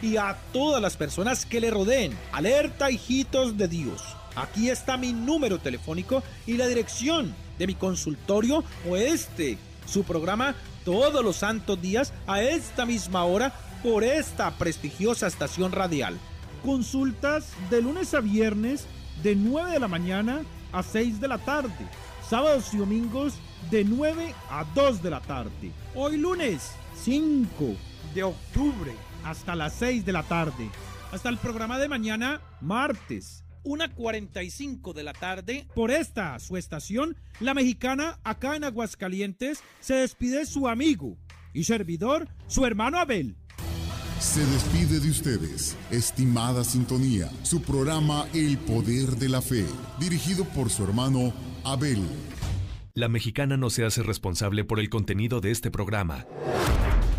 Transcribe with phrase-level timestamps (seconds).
[0.00, 2.16] y a todas las personas que le rodeen.
[2.32, 4.02] Alerta, hijitos de Dios.
[4.34, 10.54] Aquí está mi número telefónico y la dirección de mi consultorio o este, su programa
[10.84, 13.52] todos los santos días a esta misma hora
[13.82, 16.18] por esta prestigiosa estación radial.
[16.64, 18.86] Consultas de lunes a viernes
[19.22, 20.42] de 9 de la mañana
[20.72, 21.86] a 6 de la tarde.
[22.28, 23.34] Sábados y domingos
[23.70, 25.70] de 9 a 2 de la tarde.
[25.94, 26.72] Hoy lunes
[27.04, 27.76] 5
[28.14, 28.92] de octubre
[29.24, 30.70] hasta las 6 de la tarde.
[31.12, 35.66] Hasta el programa de mañana, martes 1.45 de la tarde.
[35.74, 41.16] Por esta, su estación, La Mexicana, acá en Aguascalientes, se despide su amigo
[41.52, 43.36] y servidor, su hermano Abel.
[44.18, 49.66] Se despide de ustedes, estimada sintonía, su programa El Poder de la Fe,
[49.98, 51.32] dirigido por su hermano
[51.64, 52.00] Abel.
[52.94, 56.26] La mexicana no se hace responsable por el contenido de este programa.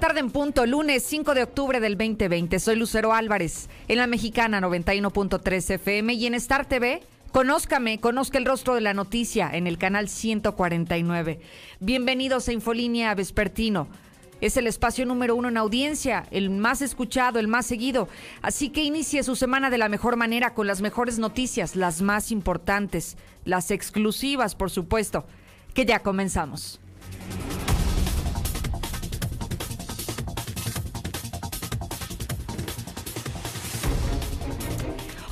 [0.00, 2.58] tarde en punto, lunes 5 de octubre del 2020.
[2.58, 7.02] Soy Lucero Álvarez, en la mexicana 91.3 FM y en Star TV.
[7.32, 11.40] Conózcame, conozca el rostro de la noticia en el canal 149.
[11.80, 13.88] Bienvenidos a Infolínea Vespertino.
[14.40, 18.08] Es el espacio número uno en audiencia, el más escuchado, el más seguido.
[18.40, 22.32] Así que inicie su semana de la mejor manera con las mejores noticias, las más
[22.32, 25.26] importantes, las exclusivas, por supuesto,
[25.74, 26.80] que ya comenzamos.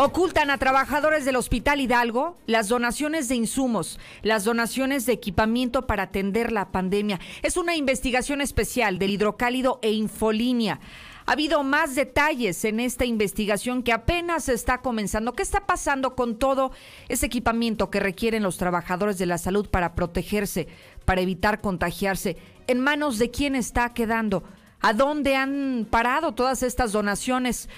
[0.01, 6.05] Ocultan a trabajadores del Hospital Hidalgo las donaciones de insumos, las donaciones de equipamiento para
[6.05, 7.19] atender la pandemia.
[7.43, 10.79] Es una investigación especial del hidrocálido e infolínea.
[11.27, 15.33] Ha habido más detalles en esta investigación que apenas está comenzando.
[15.33, 16.71] ¿Qué está pasando con todo
[17.09, 20.69] ese equipamiento que requieren los trabajadores de la salud para protegerse,
[21.07, 22.37] para evitar contagiarse?
[22.69, 24.45] ¿En manos de quién está quedando?
[24.81, 27.69] ¿A dónde han parado todas estas donaciones?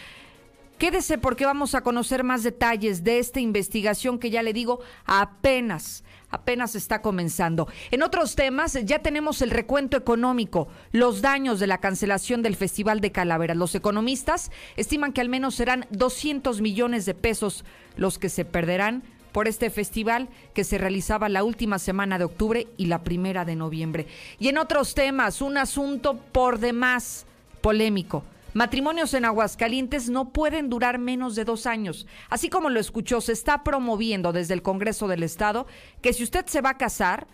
[0.80, 6.04] Quédese porque vamos a conocer más detalles de esta investigación que ya le digo apenas
[6.30, 7.68] apenas está comenzando.
[7.91, 13.02] En otros temas, ya tenemos el recuento económico, los daños de la cancelación del Festival
[13.02, 13.58] de Calaveras.
[13.58, 17.66] Los economistas estiman que al menos serán 200 millones de pesos
[17.97, 19.02] los que se perderán
[19.32, 23.56] por este festival que se realizaba la última semana de octubre y la primera de
[23.56, 24.06] noviembre.
[24.38, 27.26] Y en otros temas, un asunto por demás
[27.60, 32.06] polémico Matrimonios en Aguascalientes no pueden durar menos de dos años.
[32.28, 35.69] Así como lo escuchó, se está promoviendo desde el Congreso del Estado
[36.03, 37.28] que si usted se va a casar,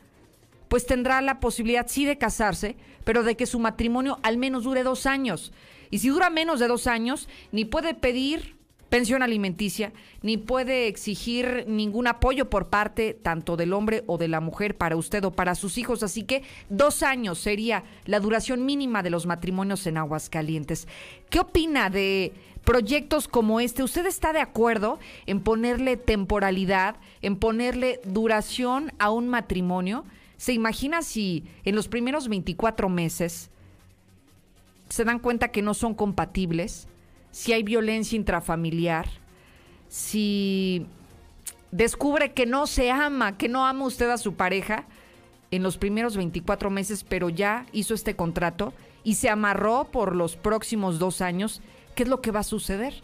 [0.69, 4.83] pues tendrá la posibilidad sí de casarse, pero de que su matrimonio al menos dure
[4.83, 5.53] dos años.
[5.91, 8.56] Y si dura menos de dos años, ni puede pedir
[8.89, 9.93] pensión alimenticia,
[10.23, 14.97] ni puede exigir ningún apoyo por parte tanto del hombre o de la mujer para
[14.97, 16.03] usted o para sus hijos.
[16.03, 20.87] Así que dos años sería la duración mínima de los matrimonios en Aguascalientes.
[21.31, 22.33] ¿Qué opina de
[22.65, 23.83] proyectos como este?
[23.83, 30.05] ¿Usted está de acuerdo en ponerle temporalidad, en ponerle duración a un matrimonio?
[30.37, 33.51] ¿Se imagina si en los primeros 24 meses
[34.89, 36.87] se dan cuenta que no son compatibles?
[37.37, 39.11] Si hay violencia intrafamiliar,
[39.89, 40.87] si
[41.71, 44.87] descubre que no se ama, que no ama usted a su pareja
[45.51, 48.73] en los primeros 24 meses, pero ya hizo este contrato
[49.05, 51.61] y se amarró por los próximos dos años,
[51.95, 52.95] ¿qué es lo que va a suceder?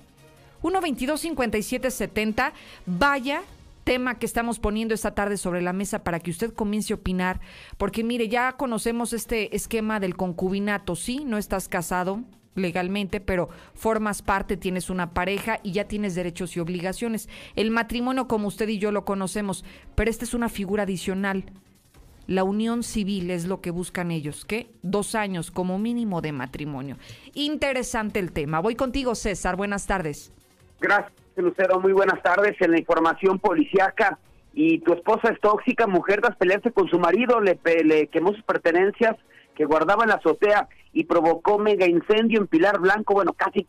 [0.62, 2.54] 1 22 57 70
[2.86, 3.42] vaya
[3.84, 7.42] tema que estamos poniendo esta tarde sobre la mesa para que usted comience a opinar,
[7.76, 12.24] porque mire, ya conocemos este esquema del concubinato, sí, no estás casado,
[12.54, 17.28] legalmente, pero formas parte, tienes una pareja y ya tienes derechos y obligaciones.
[17.56, 19.64] El matrimonio, como usted y yo lo conocemos,
[19.94, 21.44] pero esta es una figura adicional.
[22.26, 24.70] La unión civil es lo que buscan ellos, ¿qué?
[24.82, 26.96] Dos años como mínimo de matrimonio.
[27.34, 28.60] Interesante el tema.
[28.60, 29.56] Voy contigo, César.
[29.56, 30.32] Buenas tardes.
[30.81, 32.55] Gracias, Lucero, muy buenas tardes.
[32.60, 34.19] En la información policiaca,
[34.55, 38.43] y tu esposa es tóxica, mujer tras pelearse con su marido, le, le quemó sus
[38.44, 39.16] pertenencias
[39.54, 43.66] que guardaba la azotea y provocó mega incendio en Pilar Blanco, bueno, casi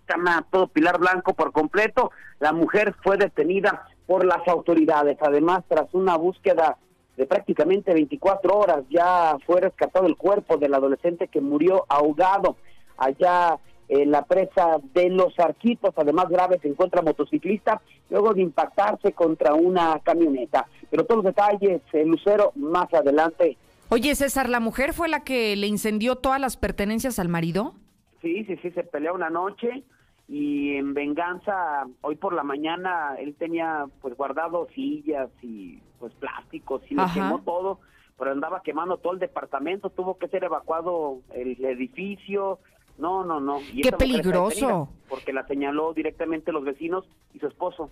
[0.49, 2.11] todo Pilar Blanco por completo.
[2.39, 5.17] La mujer fue detenida por las autoridades.
[5.21, 6.77] Además, tras una búsqueda
[7.15, 12.57] de prácticamente 24 horas, ya fue rescatado el cuerpo del adolescente que murió ahogado
[12.97, 13.57] allá
[13.87, 15.93] en la presa de los Arquitos.
[15.95, 20.65] Además, grave se encuentra motociclista luego de impactarse contra una camioneta.
[20.89, 23.57] Pero todos los detalles, el Lucero, más adelante.
[23.93, 27.75] Oye, César, ¿la mujer fue la que le incendió todas las pertenencias al marido?
[28.23, 29.83] Sí, sí, sí, se peleó una noche
[30.27, 36.81] y en venganza, hoy por la mañana, él tenía pues guardado sillas y pues plásticos
[36.89, 37.81] y lo quemó todo,
[38.17, 42.57] pero andaba quemando todo el departamento, tuvo que ser evacuado el edificio,
[42.97, 43.59] no, no, no.
[43.79, 44.89] Qué peligroso.
[45.07, 47.91] Porque la señaló directamente los vecinos y su esposo.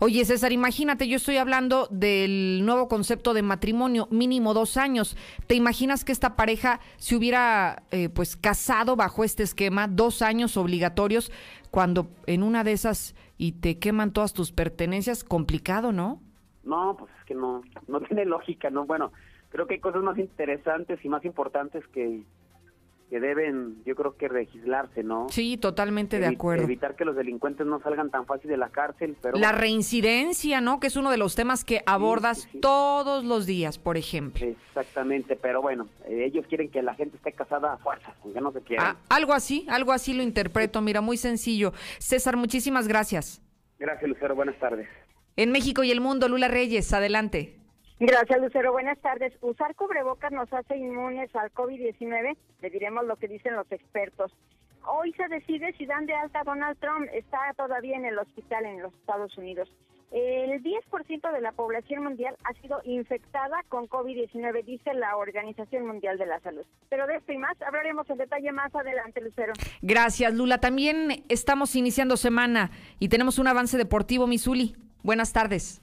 [0.00, 5.16] Oye, César, imagínate, yo estoy hablando del nuevo concepto de matrimonio, mínimo dos años.
[5.46, 10.56] ¿Te imaginas que esta pareja se hubiera eh, pues casado bajo este esquema, dos años
[10.56, 11.32] obligatorios,
[11.70, 15.24] cuando en una de esas y te queman todas tus pertenencias?
[15.24, 16.20] Complicado, ¿no?
[16.64, 18.86] No, pues es que no, no tiene lógica, ¿no?
[18.86, 19.12] Bueno,
[19.48, 22.22] creo que hay cosas más interesantes y más importantes que,
[23.08, 25.28] que deben, yo creo que legislarse, ¿no?
[25.30, 26.64] Sí, totalmente de acuerdo.
[26.64, 29.38] Evitar que los delincuentes no salgan tan fácil de la cárcel, pero...
[29.38, 30.78] La reincidencia, ¿no?
[30.78, 34.46] Que es uno de los temas que abordas todos los días, por ejemplo.
[34.46, 38.52] Exactamente, pero bueno, eh, ellos quieren que la gente esté casada a fuerza, aunque no
[38.52, 38.86] se quieran.
[38.86, 41.72] Ah, algo así, algo así lo interpreto, mira, muy sencillo.
[41.98, 43.42] César, muchísimas gracias.
[43.78, 44.88] Gracias, Lucero, buenas tardes.
[45.36, 47.57] En México y el mundo, Lula Reyes, adelante.
[48.00, 48.72] Gracias, Lucero.
[48.72, 49.32] Buenas tardes.
[49.40, 54.32] Usar cubrebocas nos hace inmunes al COVID-19, le diremos lo que dicen los expertos.
[54.86, 57.08] Hoy se decide si dan de alta a Donald Trump.
[57.12, 59.68] Está todavía en el hospital en los Estados Unidos.
[60.10, 66.16] El 10% de la población mundial ha sido infectada con COVID-19, dice la Organización Mundial
[66.16, 66.64] de la Salud.
[66.88, 69.52] Pero de esto y más hablaremos en detalle más adelante, Lucero.
[69.82, 70.58] Gracias, Lula.
[70.58, 74.76] También estamos iniciando semana y tenemos un avance deportivo, Misuli.
[75.02, 75.82] Buenas tardes.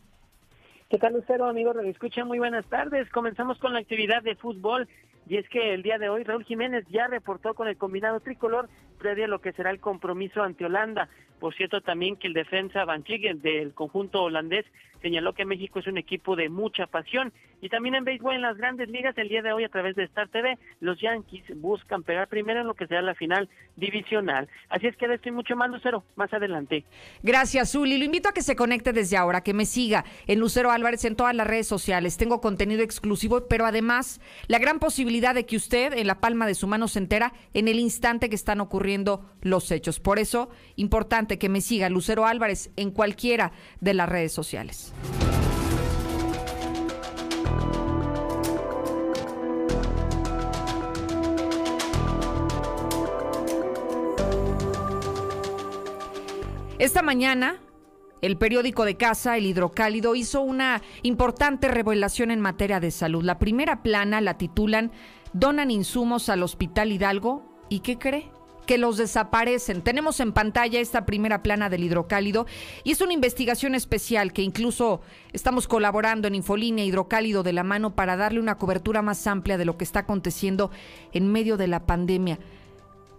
[0.88, 1.76] ¿Qué tal, Lucero, amigos?
[1.78, 3.10] Me escucha muy buenas tardes.
[3.10, 4.88] Comenzamos con la actividad de fútbol.
[5.28, 8.70] Y es que el día de hoy Raúl Jiménez ya reportó con el combinado tricolor
[9.06, 11.10] previo a lo que será el compromiso ante Holanda.
[11.40, 14.66] Por cierto, también que el defensa Van del conjunto holandés
[15.06, 17.31] señaló que México es un equipo de mucha pasión.
[17.62, 20.04] Y también en béisbol en las grandes ligas, el día de hoy a través de
[20.06, 24.48] Star TV, los Yankees buscan pegar primero en lo que será la final divisional.
[24.69, 26.86] Así es que de esto y mucho más, Lucero, más adelante.
[27.22, 27.98] Gracias, Zuli.
[27.98, 31.16] Lo invito a que se conecte desde ahora, que me siga en Lucero Álvarez en
[31.16, 32.18] todas las redes sociales.
[32.18, 36.56] Tengo contenido exclusivo, pero además la gran posibilidad de que usted en la palma de
[36.56, 38.94] su mano se entera en el instante que están ocurriendo
[39.42, 40.00] los hechos.
[40.00, 43.51] Por eso, importante que me siga Lucero Álvarez en cualquiera
[43.81, 44.94] de las redes sociales.
[56.77, 57.62] Esta mañana,
[58.21, 63.24] el periódico de casa, El Hidrocálido, hizo una importante revelación en materia de salud.
[63.24, 64.91] La primera plana la titulan
[65.38, 67.44] Donan insumos al Hospital Hidalgo.
[67.68, 68.31] ¿Y qué cree?
[68.65, 69.81] Que los desaparecen.
[69.81, 72.45] Tenemos en pantalla esta primera plana del hidrocálido
[72.83, 75.01] y es una investigación especial que incluso
[75.34, 79.65] estamos colaborando en Infolínea Hidrocálido de la mano para darle una cobertura más amplia de
[79.65, 80.72] lo que está aconteciendo
[81.13, 82.39] en medio de la pandemia.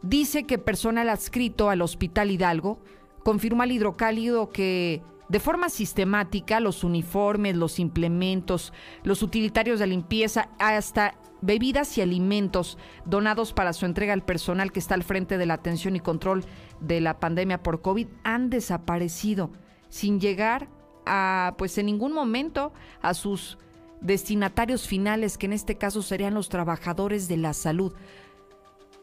[0.02, 2.78] Dice que personal adscrito al Hospital Hidalgo
[3.22, 8.72] confirma al hidrocálido que de forma sistemática los uniformes, los implementos,
[9.02, 14.80] los utilitarios de limpieza, hasta bebidas y alimentos donados para su entrega al personal que
[14.80, 16.44] está al frente de la atención y control
[16.80, 19.50] de la pandemia por COVID han desaparecido
[19.88, 20.68] sin llegar
[21.06, 23.58] a, pues en ningún momento, a sus
[24.00, 27.94] destinatarios finales, que en este caso serían los trabajadores de la salud.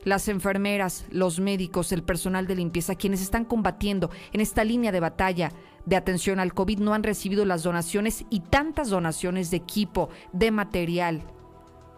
[0.04, 5.00] Las enfermeras, los médicos, el personal de limpieza, quienes están combatiendo en esta línea de
[5.00, 5.52] batalla
[5.86, 10.52] de atención al COVID, no han recibido las donaciones y tantas donaciones de equipo, de
[10.52, 11.24] material,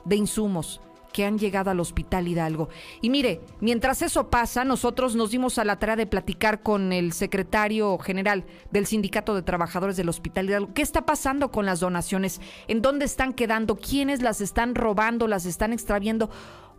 [0.05, 0.81] de insumos
[1.15, 2.67] que han llegado al Hospital Hidalgo.
[2.99, 7.13] Y mire, mientras eso pasa, nosotros nos dimos a la tarea de platicar con el
[7.13, 10.73] secretario general del Sindicato de Trabajadores del Hospital Hidalgo.
[10.73, 12.41] ¿Qué está pasando con las donaciones?
[12.67, 13.77] ¿En dónde están quedando?
[13.77, 15.29] ¿Quiénes las están robando?
[15.29, 16.29] ¿Las están extraviendo?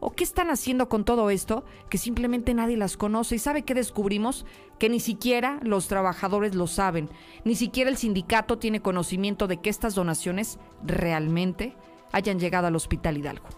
[0.01, 3.37] ¿O qué están haciendo con todo esto que simplemente nadie las conoce?
[3.37, 4.45] ¿Y sabe qué descubrimos?
[4.79, 7.09] Que ni siquiera los trabajadores lo saben.
[7.45, 11.75] Ni siquiera el sindicato tiene conocimiento de que estas donaciones realmente
[12.17, 13.49] hayan llegado al Hospital Hidalgo.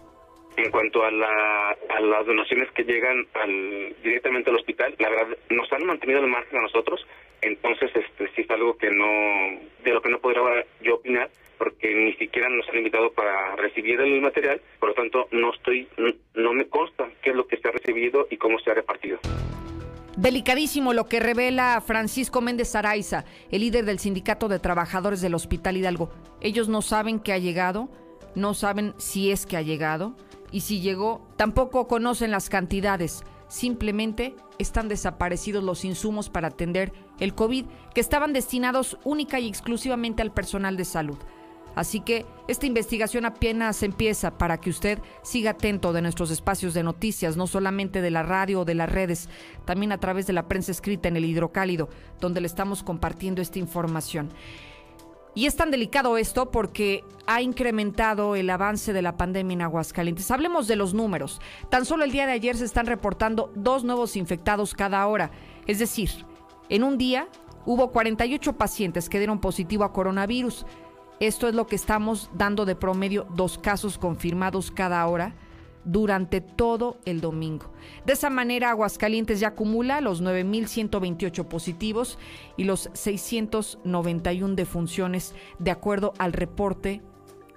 [0.57, 5.85] En cuanto a, las donaciones que llegan al, directamente al hospital, la verdad nos han
[5.85, 7.05] mantenido al margen a nosotros
[7.41, 9.05] Entonces, este sí es algo que no,
[9.85, 10.41] de lo que no podría
[10.81, 15.27] yo opinar, porque ni siquiera nos han invitado para recibir el material, por lo tanto
[15.31, 15.87] no estoy,
[16.33, 19.19] no me consta qué es lo que se ha recibido y cómo se ha repartido.
[20.17, 25.77] Delicadísimo lo que revela Francisco Méndez Araiza, el líder del Sindicato de Trabajadores del Hospital
[25.77, 26.09] Hidalgo.
[26.41, 27.87] Ellos no saben que ha llegado,
[28.35, 30.15] no saben si es que ha llegado
[30.51, 33.23] y si llegó, tampoco conocen las cantidades.
[33.47, 40.21] Simplemente están desaparecidos los insumos para atender el COVID que estaban destinados única y exclusivamente
[40.21, 41.17] al personal de salud.
[41.75, 46.83] Así que esta investigación apenas empieza para que usted siga atento de nuestros espacios de
[46.83, 49.29] noticias, no solamente de la radio o de las redes,
[49.65, 53.59] también a través de la prensa escrita en el hidrocálido, donde le estamos compartiendo esta
[53.59, 54.29] información.
[55.39, 60.29] Y es tan delicado esto porque ha incrementado el avance de la pandemia en Aguascalientes.
[60.31, 61.39] Hablemos de los números.
[61.69, 65.31] Tan solo el día de ayer se están reportando dos nuevos infectados cada hora.
[65.65, 66.09] Es decir,
[66.67, 67.29] en un día
[67.65, 70.65] hubo 48 pacientes que dieron positivo a coronavirus.
[71.21, 75.35] Esto es lo que estamos dando de promedio, dos casos confirmados cada hora
[75.85, 77.71] durante todo el domingo.
[78.05, 82.17] De esa manera, Aguascalientes ya acumula los 9.128 positivos
[82.57, 87.01] y los 691 defunciones, de acuerdo al reporte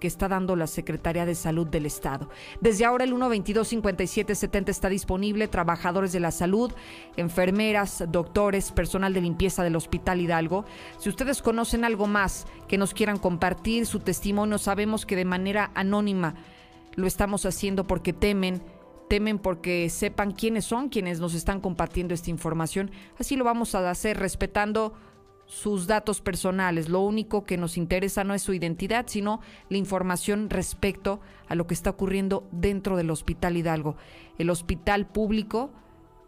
[0.02, 2.28] que está dando la Secretaría de Salud del Estado.
[2.60, 6.72] Desde ahora el 122-5770 está disponible, trabajadores de la salud,
[7.16, 10.64] enfermeras, doctores, personal de limpieza del Hospital Hidalgo.
[10.98, 15.70] Si ustedes conocen algo más que nos quieran compartir, su testimonio, sabemos que de manera
[15.76, 16.34] anónima
[16.94, 18.62] lo estamos haciendo porque temen
[19.08, 22.90] temen porque sepan quiénes son quienes nos están compartiendo esta información.
[23.18, 24.94] Así lo vamos a hacer respetando
[25.44, 26.88] sus datos personales.
[26.88, 31.66] Lo único que nos interesa no es su identidad, sino la información respecto a lo
[31.66, 33.96] que está ocurriendo dentro del Hospital Hidalgo.
[34.38, 35.70] El hospital público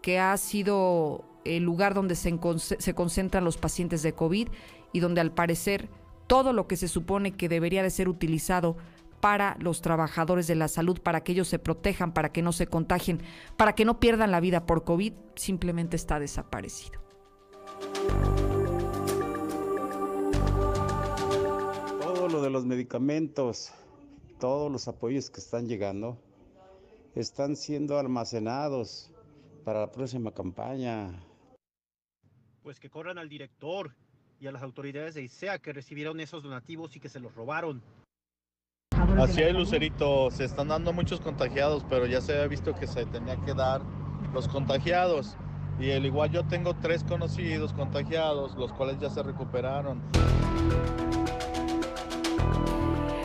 [0.02, 4.48] que ha sido el lugar donde se, se concentran los pacientes de COVID
[4.92, 5.88] y donde al parecer
[6.26, 8.76] todo lo que se supone que debería de ser utilizado
[9.24, 12.66] para los trabajadores de la salud, para que ellos se protejan, para que no se
[12.66, 13.22] contagien,
[13.56, 17.00] para que no pierdan la vida por COVID, simplemente está desaparecido.
[22.30, 23.72] lo de los medicamentos,
[24.38, 26.18] todos los apoyos que están llegando,
[27.14, 29.10] están siendo almacenados
[29.64, 31.24] para la próxima campaña.
[32.62, 33.94] Pues que corran al director
[34.38, 37.82] y a las autoridades de ISEA que recibieron esos donativos y que se los robaron.
[39.18, 43.06] Así es, Lucerito, se están dando muchos contagiados, pero ya se había visto que se
[43.06, 43.80] tenía que dar
[44.32, 45.36] los contagiados.
[45.78, 50.02] Y al igual yo tengo tres conocidos contagiados, los cuales ya se recuperaron.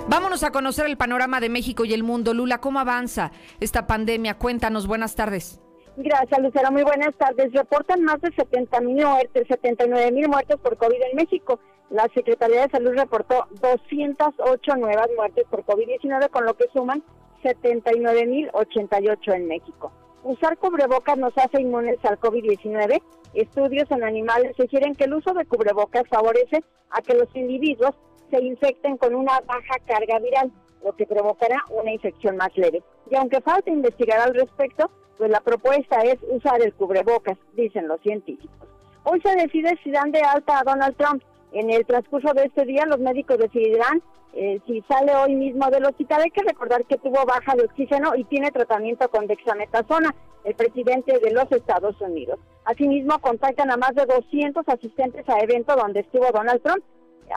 [0.08, 2.34] Vámonos a conocer el panorama de México y el mundo.
[2.34, 4.36] Lula, ¿cómo avanza esta pandemia?
[4.38, 5.60] Cuéntanos, buenas tardes.
[5.98, 6.72] Gracias, Lucero.
[6.72, 7.52] Muy buenas tardes.
[7.52, 11.60] Reportan más de 70 mil muertes, 79 mil muertes por COVID en México.
[11.90, 17.04] La Secretaría de Salud reportó 208 nuevas muertes por COVID-19, con lo que suman
[17.42, 19.92] 79 mil 88 en México.
[20.24, 23.02] Usar cubrebocas nos hace inmunes al COVID-19.
[23.34, 27.96] Estudios en animales sugieren que el uso de cubrebocas favorece a que los individuos
[28.30, 30.52] se infecten con una baja carga viral,
[30.84, 32.84] lo que provocará una infección más leve.
[33.10, 38.00] Y aunque falta investigar al respecto, pues la propuesta es usar el cubrebocas, dicen los
[38.02, 38.70] científicos.
[39.06, 41.24] Hoy se decide si dan de alta a Donald Trump.
[41.52, 44.02] En el transcurso de este día los médicos decidirán
[44.34, 46.22] eh, si sale hoy mismo del hospital.
[46.22, 50.14] Hay que recordar que tuvo baja de oxígeno y tiene tratamiento con dexametasona,
[50.44, 52.40] el presidente de los Estados Unidos.
[52.66, 56.84] Asimismo, contactan a más de 200 asistentes a evento donde estuvo Donald Trump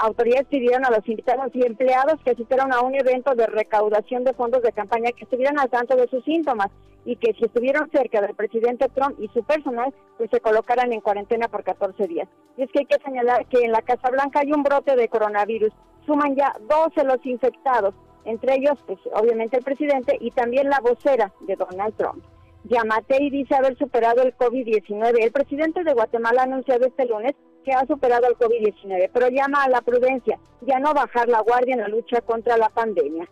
[0.00, 4.32] autoridades pidieron a los invitados y empleados que asistieran a un evento de recaudación de
[4.32, 6.68] fondos de campaña que estuvieran al tanto de sus síntomas
[7.04, 11.00] y que si estuvieron cerca del presidente Trump y su personal, pues se colocaran en
[11.00, 12.28] cuarentena por 14 días.
[12.56, 15.08] Y es que hay que señalar que en la Casa Blanca hay un brote de
[15.08, 15.72] coronavirus.
[16.06, 17.94] Suman ya 12 los infectados,
[18.24, 22.24] entre ellos, pues obviamente el presidente y también la vocera de Donald Trump.
[22.64, 25.16] Yamatei dice haber superado el COVID-19.
[25.20, 29.68] El presidente de Guatemala anunció este lunes que ha superado el COVID-19, pero llama a
[29.68, 33.28] la prudencia y a no bajar la guardia en la lucha contra la pandemia.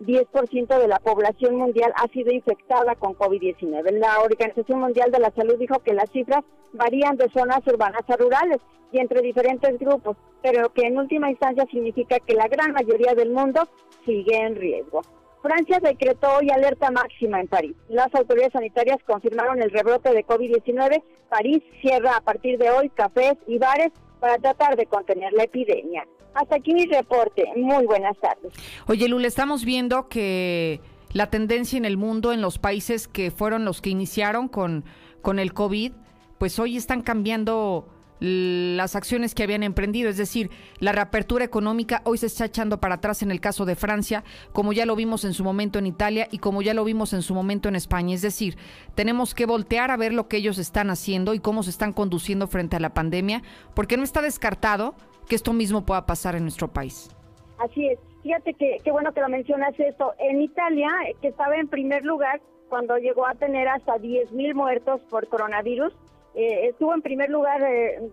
[0.00, 3.92] 10% de la población mundial ha sido infectada con COVID-19.
[3.92, 8.16] La Organización Mundial de la Salud dijo que las cifras varían de zonas urbanas a
[8.16, 8.58] rurales
[8.92, 13.30] y entre diferentes grupos, pero que en última instancia significa que la gran mayoría del
[13.30, 13.66] mundo
[14.04, 15.02] sigue en riesgo.
[15.44, 17.76] Francia decretó hoy alerta máxima en París.
[17.90, 21.02] Las autoridades sanitarias confirmaron el rebrote de COVID-19.
[21.28, 26.08] París cierra a partir de hoy cafés y bares para tratar de contener la epidemia.
[26.32, 27.44] Hasta aquí mi reporte.
[27.56, 28.54] Muy buenas tardes.
[28.86, 30.80] Oye, Lula, estamos viendo que
[31.12, 34.86] la tendencia en el mundo, en los países que fueron los que iniciaron con,
[35.20, 35.92] con el COVID,
[36.38, 37.93] pues hoy están cambiando
[38.24, 40.08] las acciones que habían emprendido.
[40.08, 40.50] Es decir,
[40.80, 44.72] la reapertura económica hoy se está echando para atrás en el caso de Francia, como
[44.72, 47.34] ya lo vimos en su momento en Italia y como ya lo vimos en su
[47.34, 48.14] momento en España.
[48.14, 48.56] Es decir,
[48.94, 52.46] tenemos que voltear a ver lo que ellos están haciendo y cómo se están conduciendo
[52.46, 53.42] frente a la pandemia,
[53.74, 54.94] porque no está descartado
[55.28, 57.10] que esto mismo pueda pasar en nuestro país.
[57.58, 57.98] Así es.
[58.22, 60.14] Fíjate que qué bueno que lo mencionas esto.
[60.18, 60.88] En Italia,
[61.20, 62.40] que estaba en primer lugar
[62.70, 65.92] cuando llegó a tener hasta 10.000 muertos por coronavirus,
[66.34, 68.10] eh, estuvo en primer lugar eh,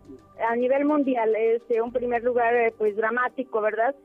[0.47, 3.95] a nivel mundial, es este, un primer lugar eh, pues dramático, ¿verdad?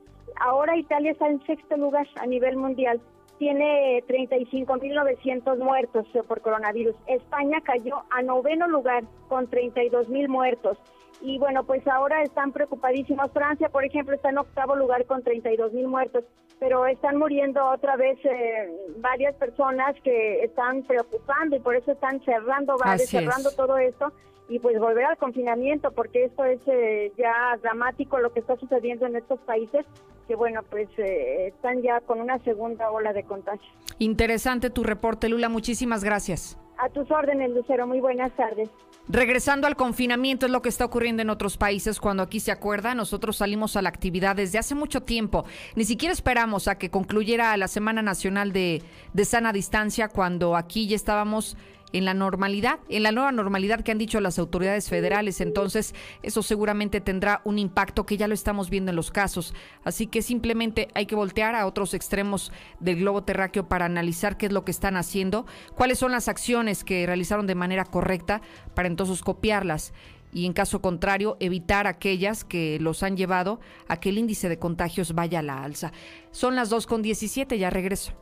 [0.41, 3.01] Ahora Italia está en sexto lugar a nivel mundial,
[3.39, 6.95] tiene 35.900 muertos por coronavirus.
[7.07, 10.79] España cayó a noveno lugar con 32.000 muertos.
[11.21, 13.31] Y bueno, pues ahora están preocupadísimos.
[13.33, 16.25] Francia, por ejemplo, está en octavo lugar con 32 mil muertos,
[16.59, 22.23] pero están muriendo otra vez eh, varias personas que están preocupando y por eso están
[22.25, 24.13] cerrando bares, cerrando todo esto
[24.49, 29.07] y pues volver al confinamiento, porque esto es eh, ya dramático lo que está sucediendo
[29.07, 29.85] en estos países,
[30.29, 33.69] que bueno, pues eh, están ya con una segunda ola de contagio.
[33.99, 36.59] Interesante tu reporte, Lula, muchísimas gracias.
[36.79, 38.69] A tus órdenes, Lucero, muy buenas tardes.
[39.09, 42.01] Regresando al confinamiento es lo que está ocurriendo en otros países.
[42.01, 45.45] Cuando aquí se acuerda, nosotros salimos a la actividad desde hace mucho tiempo.
[45.77, 48.83] Ni siquiera esperamos a que concluyera la Semana Nacional de,
[49.13, 51.57] de Sana Distancia cuando aquí ya estábamos
[51.93, 55.41] en la normalidad, en la nueva normalidad que han dicho las autoridades federales.
[55.41, 59.55] Entonces, eso seguramente tendrá un impacto que ya lo estamos viendo en los casos.
[59.85, 64.47] Así que simplemente hay que voltear a otros extremos del globo terráqueo para analizar qué
[64.47, 68.43] es lo que están haciendo, cuáles son las acciones que realizaron de manera correcta
[68.75, 69.93] para entonces copiarlas
[70.33, 74.59] y en caso contrario evitar aquellas que los han llevado a que el índice de
[74.59, 75.93] contagios vaya a la alza.
[76.31, 78.13] Son las 2.17, ya regreso.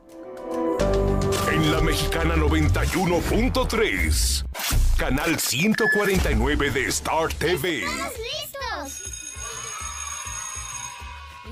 [1.54, 4.44] En la mexicana 91.3,
[4.96, 7.84] canal 149 de Star TV.
[7.86, 9.04] listos?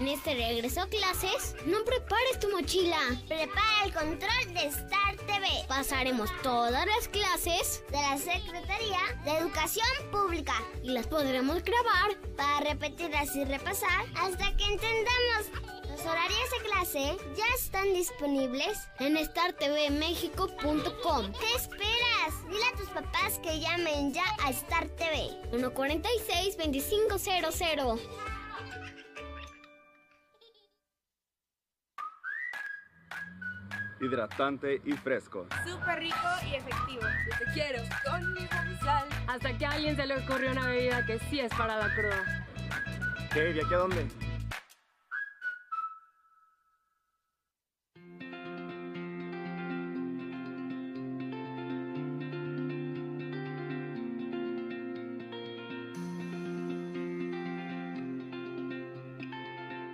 [0.00, 2.99] En este regreso a clases, no prepares tu mochila.
[3.28, 5.47] Prepara el control de Star TV.
[5.69, 12.71] Pasaremos todas las clases de la Secretaría de Educación Pública y las podremos grabar para
[12.71, 15.52] repetirlas y repasar hasta que entendamos
[15.93, 21.33] los horarios de clase ya están disponibles en startvmexico.com.
[21.33, 22.49] ¿Qué esperas?
[22.49, 28.00] Dile a tus papás que llamen ya a Star TV 146-2500.
[34.00, 35.47] hidratante y fresco.
[35.65, 37.02] Súper rico y efectivo.
[37.02, 38.49] Yo te quiero con mi
[38.81, 39.09] sal.
[39.28, 42.49] Hasta que a alguien se le ocurrió una bebida que sí es para la cruda.
[43.33, 43.52] ¿Qué?
[43.52, 44.31] ¿Y aquí a dónde?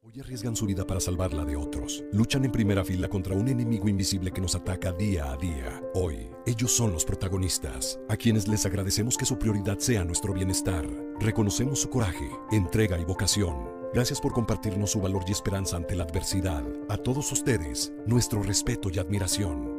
[0.00, 2.04] Hoy arriesgan su vida para salvar la de otros.
[2.12, 5.82] Luchan en primera fila contra un enemigo invisible que nos ataca día a día.
[5.92, 10.88] Hoy, ellos son los protagonistas, a quienes les agradecemos que su prioridad sea nuestro bienestar.
[11.18, 13.56] Reconocemos su coraje, entrega y vocación.
[13.92, 16.62] Gracias por compartirnos su valor y esperanza ante la adversidad.
[16.88, 19.77] A todos ustedes, nuestro respeto y admiración.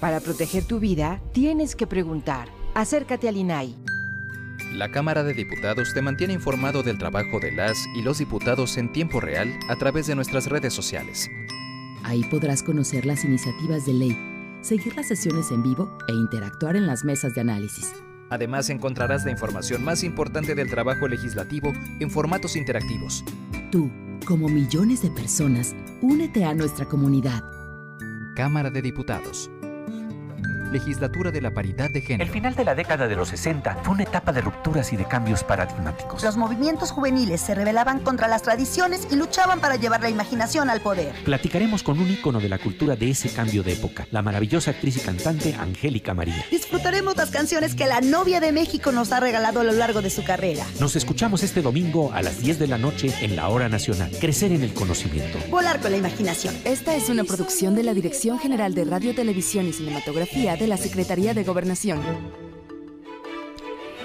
[0.00, 2.48] Para proteger tu vida, tienes que preguntar.
[2.74, 3.76] Acércate al INAI.
[4.72, 8.92] La Cámara de Diputados te mantiene informado del trabajo de las y los diputados en
[8.92, 11.28] tiempo real a través de nuestras redes sociales.
[12.02, 14.16] Ahí podrás conocer las iniciativas de ley,
[14.62, 17.92] seguir las sesiones en vivo e interactuar en las mesas de análisis.
[18.30, 23.22] Además encontrarás la información más importante del trabajo legislativo en formatos interactivos.
[23.70, 23.90] Tú,
[24.24, 27.42] como millones de personas, únete a nuestra comunidad.
[28.34, 29.50] Cámara de Diputados.
[30.70, 32.24] Legislatura de la Paridad de Género.
[32.24, 35.04] El final de la década de los 60 fue una etapa de rupturas y de
[35.04, 36.22] cambios paradigmáticos.
[36.22, 40.80] Los movimientos juveniles se rebelaban contra las tradiciones y luchaban para llevar la imaginación al
[40.80, 41.12] poder.
[41.24, 44.96] Platicaremos con un ícono de la cultura de ese cambio de época, la maravillosa actriz
[44.96, 46.44] y cantante Angélica María.
[46.50, 50.10] Disfrutaremos las canciones que la novia de México nos ha regalado a lo largo de
[50.10, 50.64] su carrera.
[50.78, 54.10] Nos escuchamos este domingo a las 10 de la noche en la Hora Nacional.
[54.20, 55.38] Crecer en el conocimiento.
[55.50, 56.54] Volar con la imaginación.
[56.64, 60.76] Esta es una producción de la Dirección General de Radio, Televisión y Cinematografía de la
[60.76, 62.00] Secretaría de Gobernación.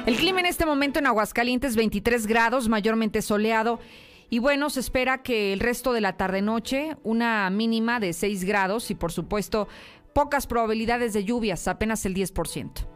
[0.06, 3.80] El clima en este momento en Aguascalientes 23 grados, mayormente soleado.
[4.30, 8.90] Y bueno, se espera que el resto de la tarde-noche una mínima de 6 grados
[8.90, 9.68] y por supuesto
[10.14, 12.95] pocas probabilidades de lluvias, apenas el 10%.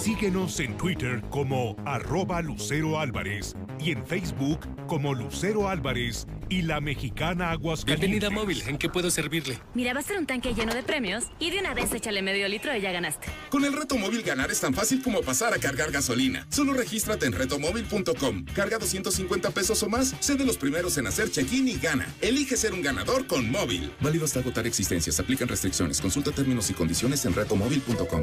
[0.00, 6.80] Síguenos en Twitter como arroba Lucero Álvarez y en Facebook como Lucero Álvarez y la
[6.80, 8.08] mexicana Aguascalientes.
[8.08, 9.58] Bienvenida móvil, ¿en qué puedo servirle?
[9.74, 12.48] Mira, va a ser un tanque lleno de premios y de una vez échale medio
[12.48, 13.26] litro y ya ganaste.
[13.50, 16.46] Con el reto móvil ganar es tan fácil como pasar a cargar gasolina.
[16.48, 18.46] Solo regístrate en retomóvil.com.
[18.54, 22.08] Carga 250 pesos o más, sé de los primeros en hacer check-in y gana.
[22.22, 23.92] Elige ser un ganador con móvil.
[24.00, 25.20] Válido hasta agotar existencias.
[25.20, 26.00] Aplican restricciones.
[26.00, 28.22] Consulta términos y condiciones en retomóvil.com.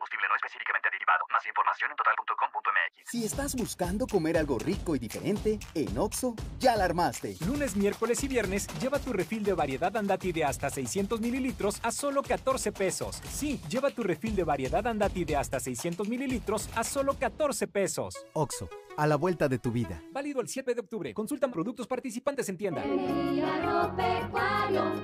[0.51, 1.25] específicamente aditivado.
[1.31, 3.09] Más información en total.com.mx.
[3.09, 7.37] Si estás buscando comer algo rico y diferente, en Oxo ya la armaste.
[7.45, 11.91] Lunes, miércoles y viernes lleva tu refil de variedad Andati de hasta 600 mililitros a
[11.91, 13.21] solo 14 pesos.
[13.29, 18.25] Sí, lleva tu refil de variedad Andati de hasta 600 mililitros a solo 14 pesos.
[18.33, 20.01] Oxo, a la vuelta de tu vida.
[20.11, 21.13] Válido el 7 de octubre.
[21.13, 22.83] Consultan productos participantes en tienda.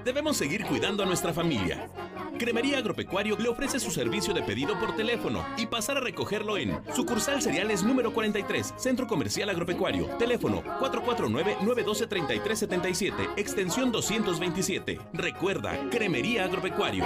[0.03, 1.89] Debemos seguir cuidando a nuestra familia.
[2.37, 6.77] Cremería Agropecuario le ofrece su servicio de pedido por teléfono y pasar a recogerlo en
[6.93, 10.05] sucursal cereales número 43, Centro Comercial Agropecuario.
[10.17, 14.99] Teléfono 449-912-3377, extensión 227.
[15.13, 17.03] Recuerda, Cremería Agropecuario.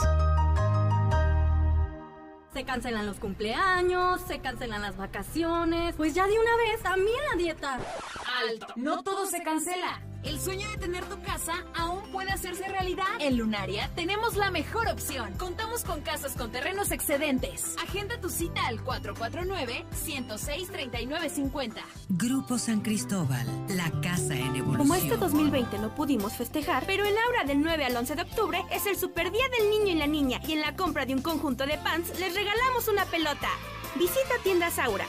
[2.54, 5.94] Se cancelan los cumpleaños, se cancelan las vacaciones.
[5.96, 7.80] Pues ya de una vez, también la dieta.
[8.50, 8.68] Alto.
[8.76, 10.02] No todo se cancela.
[10.28, 13.06] El sueño de tener tu casa aún puede hacerse realidad.
[13.20, 15.32] En Lunaria tenemos la mejor opción.
[15.38, 17.78] Contamos con casas con terrenos excedentes.
[17.82, 21.76] Agenda tu cita al 449-106-3950.
[22.10, 24.76] Grupo San Cristóbal, la casa en evolución.
[24.76, 28.66] Como este 2020 no pudimos festejar, pero el aura del 9 al 11 de octubre
[28.70, 30.42] es el super día del niño y la niña.
[30.46, 33.48] Y en la compra de un conjunto de pants les regalamos una pelota.
[33.96, 35.06] Visita tiendas Aura.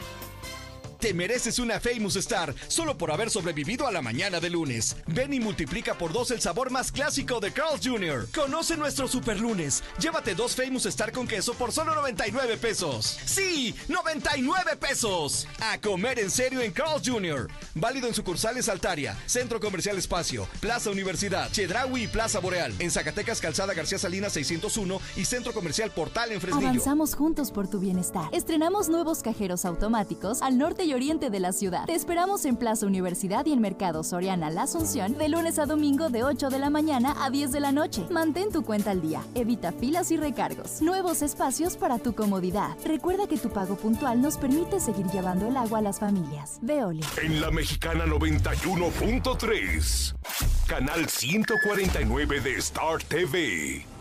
[0.99, 4.97] Te mereces una Famous Star solo por haber sobrevivido a la mañana de lunes.
[5.07, 8.27] Ven y multiplica por dos el sabor más clásico de Carl's Jr.
[8.35, 9.85] Conoce nuestro super lunes.
[10.01, 13.17] Llévate dos Famous Star con queso por solo 99 pesos.
[13.25, 13.77] ¡Sí!
[13.89, 15.47] ¡99 pesos!
[15.61, 17.49] A comer en serio en Carl's Jr.
[17.77, 22.75] Válido en sucursales Altaria, Centro Comercial Espacio, Plaza Universidad, Chedraui y Plaza Boreal.
[22.81, 26.69] En Zacatecas, Calzada García Salinas 601 y Centro Comercial Portal en Fresnillo.
[26.69, 28.29] Avanzamos juntos por tu bienestar.
[28.33, 31.87] Estrenamos nuevos cajeros automáticos al norte y oriente de la ciudad.
[31.87, 36.09] Te esperamos en Plaza Universidad y en Mercado Soriana La Asunción de lunes a domingo
[36.09, 38.05] de 8 de la mañana a 10 de la noche.
[38.11, 39.23] Mantén tu cuenta al día.
[39.35, 40.83] Evita filas y recargos.
[40.83, 42.77] Nuevos espacios para tu comodidad.
[42.85, 46.59] Recuerda que tu pago puntual nos permite seguir llevando el agua a las familias.
[46.63, 47.07] Veolia.
[47.23, 50.15] En la Mexicana 91.3.
[50.67, 53.98] Canal 149 de Star TV.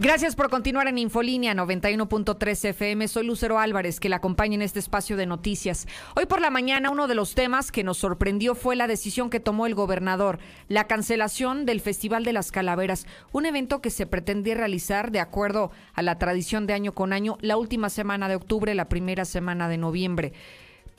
[0.00, 3.08] Gracias por continuar en Infolínea 91.3 FM.
[3.08, 5.88] Soy Lucero Álvarez, que la acompaña en este espacio de noticias.
[6.14, 9.40] Hoy por la mañana, uno de los temas que nos sorprendió fue la decisión que
[9.40, 14.54] tomó el gobernador, la cancelación del Festival de las Calaveras, un evento que se pretendía
[14.54, 18.76] realizar de acuerdo a la tradición de año con año, la última semana de octubre,
[18.76, 20.32] la primera semana de noviembre.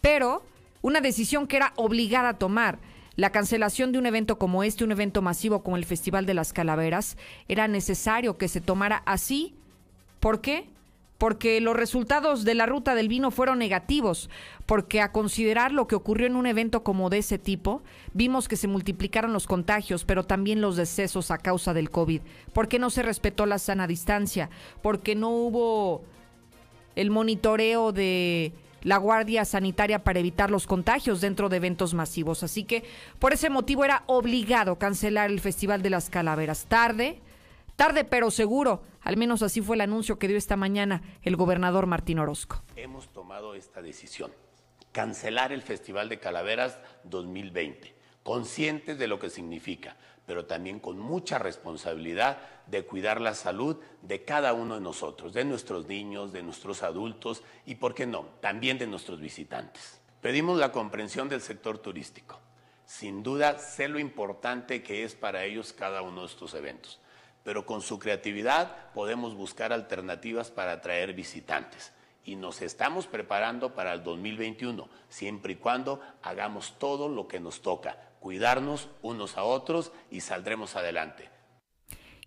[0.02, 0.44] Pero
[0.82, 2.80] una decisión que era obligada a tomar.
[3.20, 6.54] La cancelación de un evento como este, un evento masivo como el Festival de las
[6.54, 7.18] Calaveras,
[7.50, 9.56] era necesario que se tomara así.
[10.22, 10.70] ¿Por qué?
[11.18, 14.30] Porque los resultados de la ruta del vino fueron negativos,
[14.66, 17.82] porque a considerar lo que ocurrió en un evento como de ese tipo,
[18.14, 22.22] vimos que se multiplicaron los contagios, pero también los decesos a causa del COVID,
[22.54, 24.50] porque no se respetó la sana distancia,
[24.82, 26.06] porque no hubo
[26.96, 32.44] el monitoreo de la Guardia Sanitaria para evitar los contagios dentro de eventos masivos.
[32.44, 32.84] Así que
[33.20, 36.66] por ese motivo era obligado cancelar el Festival de las Calaveras.
[36.66, 37.20] Tarde,
[37.76, 38.84] tarde pero seguro.
[39.02, 42.62] Al menos así fue el anuncio que dio esta mañana el gobernador Martín Orozco.
[42.76, 44.32] Hemos tomado esta decisión,
[44.92, 49.96] cancelar el Festival de Calaveras 2020, conscientes de lo que significa
[50.30, 55.44] pero también con mucha responsabilidad de cuidar la salud de cada uno de nosotros, de
[55.44, 60.00] nuestros niños, de nuestros adultos y, ¿por qué no?, también de nuestros visitantes.
[60.22, 62.40] Pedimos la comprensión del sector turístico.
[62.86, 67.00] Sin duda, sé lo importante que es para ellos cada uno de estos eventos,
[67.44, 71.92] pero con su creatividad podemos buscar alternativas para atraer visitantes
[72.24, 77.64] y nos estamos preparando para el 2021, siempre y cuando hagamos todo lo que nos
[77.64, 81.30] toca, cuidarnos unos a otros y saldremos adelante.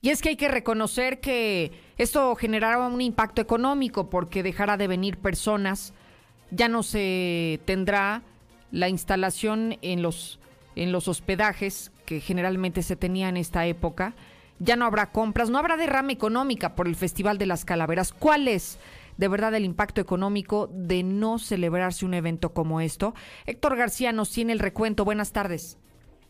[0.01, 4.89] Y es que hay que reconocer que esto generará un impacto económico porque dejará de
[4.89, 5.95] venir personas,
[6.51, 8.23] ya no se tendrá
[8.73, 10.41] la instalación en los,
[10.75, 14.15] en los hospedajes que generalmente se tenía en esta época,
[14.59, 18.13] ya no habrá compras, no habrá derrama económica por el Festival de las Calaveras.
[18.13, 18.79] ¿Cuál es?
[19.17, 23.15] De verdad el impacto económico de no celebrarse un evento como esto.
[23.47, 25.05] Héctor García nos tiene el recuento.
[25.05, 25.79] Buenas tardes.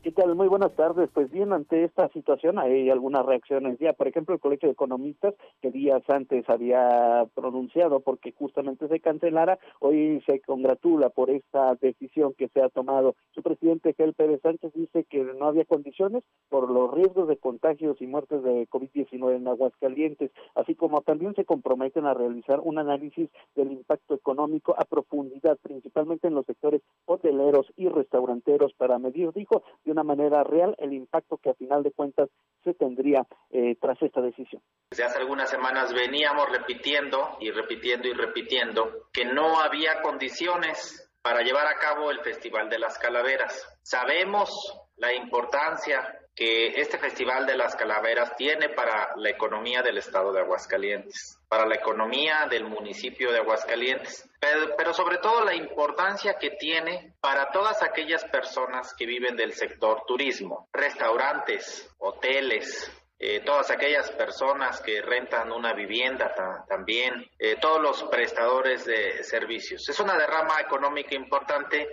[0.02, 0.34] ¿Qué tal?
[0.34, 1.10] Muy buenas tardes.
[1.14, 3.92] Pues bien, ante esta situación hay algunas reacciones ya.
[3.92, 9.60] Por ejemplo, el Colegio de Economistas, que días antes había pronunciado porque justamente se cancelara,
[9.78, 13.14] hoy se congratula por esta decisión que se ha tomado.
[13.32, 18.02] Su presidente, Gel Pérez Sánchez, dice que no había condiciones por los riesgos de contagios
[18.02, 23.30] y muertes de COVID-19 en Aguascalientes, así como también se comprometen a realizar un análisis
[23.54, 29.62] del impacto económico a profundidad, principalmente en los sectores hoteleros y restauranteros, para medir, dijo,
[29.92, 32.28] una manera real el impacto que a final de cuentas
[32.64, 34.62] se tendría eh, tras esta decisión.
[34.90, 41.42] Desde hace algunas semanas veníamos repitiendo y repitiendo y repitiendo que no había condiciones para
[41.42, 43.78] llevar a cabo el Festival de las Calaveras.
[43.83, 50.32] Sabemos la importancia que este Festival de las Calaveras tiene para la economía del estado
[50.32, 56.50] de Aguascalientes, para la economía del municipio de Aguascalientes, pero, sobre todo la importancia que
[56.50, 64.08] tiene para todas aquellas personas que viven del sector turismo, restaurantes, hoteles, eh, todas aquellas
[64.12, 66.32] personas que rentan una vivienda
[66.68, 69.88] también, eh, todos los prestadores de servicios.
[69.88, 71.88] Es una derrama económica importante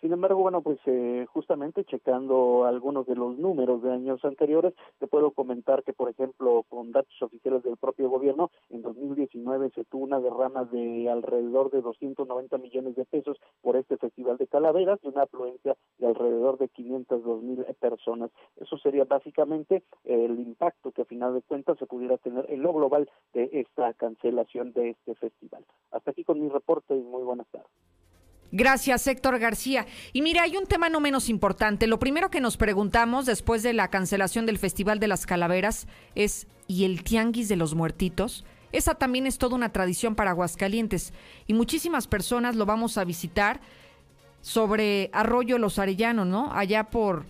[0.00, 5.06] sin embargo, bueno, pues eh, justamente checando algunos de los números de años anteriores, te
[5.06, 10.04] puedo comentar que, por ejemplo, con datos oficiales del propio gobierno, en 2019 se tuvo
[10.04, 15.08] una derrama de alrededor de 290 millones de pesos por este Festival de Calaveras y
[15.08, 18.30] una afluencia de alrededor de 502 mil personas.
[18.56, 22.72] Eso sería básicamente el impacto que a final de cuentas se pudiera tener en lo
[22.72, 25.64] global de esta cancelación de este festival.
[25.90, 27.70] Hasta aquí con mi reporte y muy buenas tardes.
[28.50, 29.86] Gracias, Héctor García.
[30.12, 31.86] Y mira, hay un tema no menos importante.
[31.86, 36.46] Lo primero que nos preguntamos después de la cancelación del Festival de las Calaveras es,
[36.66, 38.44] ¿y el Tianguis de los Muertitos?
[38.72, 41.12] Esa también es toda una tradición para Aguascalientes
[41.46, 43.60] y muchísimas personas lo vamos a visitar
[44.40, 46.52] sobre Arroyo Los Arellanos, ¿no?
[46.52, 47.24] Allá por,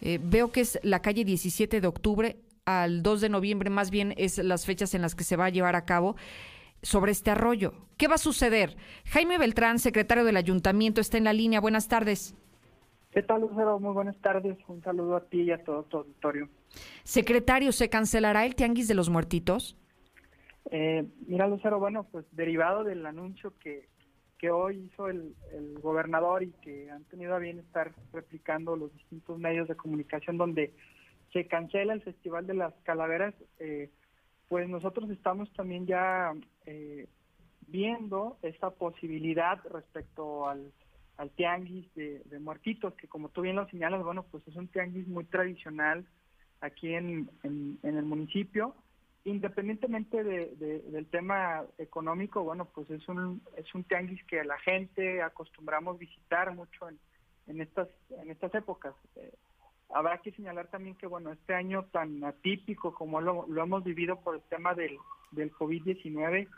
[0.00, 4.14] eh, veo que es la calle 17 de octubre al 2 de noviembre, más bien
[4.16, 6.14] es las fechas en las que se va a llevar a cabo
[6.82, 7.72] sobre este arroyo.
[7.96, 8.76] ¿Qué va a suceder?
[9.06, 11.60] Jaime Beltrán, secretario del ayuntamiento, está en la línea.
[11.60, 12.34] Buenas tardes.
[13.12, 13.78] ¿Qué tal, Lucero?
[13.78, 14.56] Muy buenas tardes.
[14.68, 16.48] Un saludo a ti y a todo tu auditorio.
[17.04, 19.76] Secretario, ¿se cancelará el Tianguis de los Muertitos?
[20.70, 23.88] Eh, mira, Lucero, bueno, pues derivado del anuncio que,
[24.38, 25.34] que hoy hizo el,
[25.82, 30.72] gobernador y que han tenido a bien estar replicando los distintos medios de comunicación donde
[31.32, 33.90] se cancela el Festival de las Calaveras, eh,
[34.52, 36.34] pues nosotros estamos también ya
[36.66, 37.06] eh,
[37.68, 40.70] viendo esta posibilidad respecto al,
[41.16, 45.08] al tianguis de, muertitos, que como tú bien lo señalas, bueno, pues es un tianguis
[45.08, 46.04] muy tradicional
[46.60, 48.74] aquí en, en el municipio
[49.24, 55.22] independientemente de, del tema económico, bueno, pues es un, es un tianguis que la gente
[55.22, 56.98] acostumbramos visitar mucho en,
[57.46, 58.94] en estas, en estas épocas.
[59.16, 59.32] Eh,
[59.94, 64.16] habrá que señalar también que, bueno, este año tan atípico como lo, lo hemos vivido
[64.20, 64.98] por el tema del,
[65.30, 66.48] del COVID-19,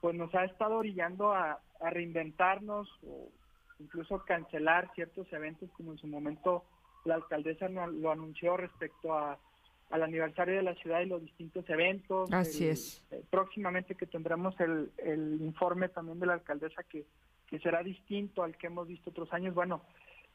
[0.00, 3.28] pues nos ha estado orillando a, a reinventarnos o
[3.78, 6.64] incluso cancelar ciertos eventos como en su momento
[7.04, 9.38] la alcaldesa lo anunció respecto a
[9.90, 12.32] al aniversario de la ciudad y los distintos eventos.
[12.32, 13.04] Así es.
[13.10, 17.04] Eh, próximamente que tendremos el, el informe también de la alcaldesa que,
[17.48, 19.54] que será distinto al que hemos visto otros años.
[19.54, 19.82] Bueno,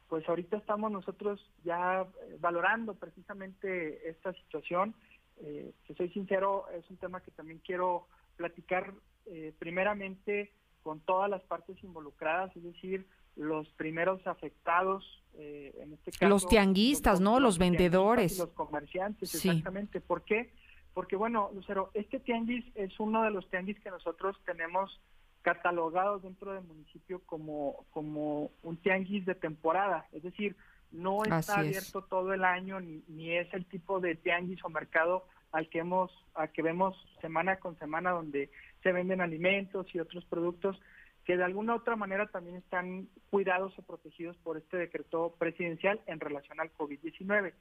[0.10, 4.96] pues ahorita estamos nosotros ya eh, valorando precisamente esta situación.
[5.41, 8.94] Eh, que soy sincero, es un tema que también quiero platicar
[9.26, 10.52] eh, primeramente
[10.84, 16.30] con todas las partes involucradas, es decir, los primeros afectados, eh, en este caso.
[16.30, 17.39] Los tianguistas, ¿no?
[17.39, 18.38] Los, vendedores.
[18.38, 20.00] Los comerciantes, exactamente.
[20.00, 20.54] ¿Por qué?
[20.94, 25.02] Porque, bueno, Lucero, este tianguis es uno de los tianguis que nosotros tenemos
[25.45, 30.08] catalogados dentro del municipio como, como un tianguis de temporada.
[30.12, 30.55] Es decir,
[30.91, 35.27] no está abierto todo el año ni, ni es el tipo de tianguis o mercado
[35.51, 38.49] al que hemos, al que vemos semana con semana donde
[38.81, 40.81] se venden alimentos y otros productos,
[41.25, 46.19] que de alguna otra manera también están cuidados o protegidos por este decreto presidencial en
[46.19, 47.53] relación al COVID-19.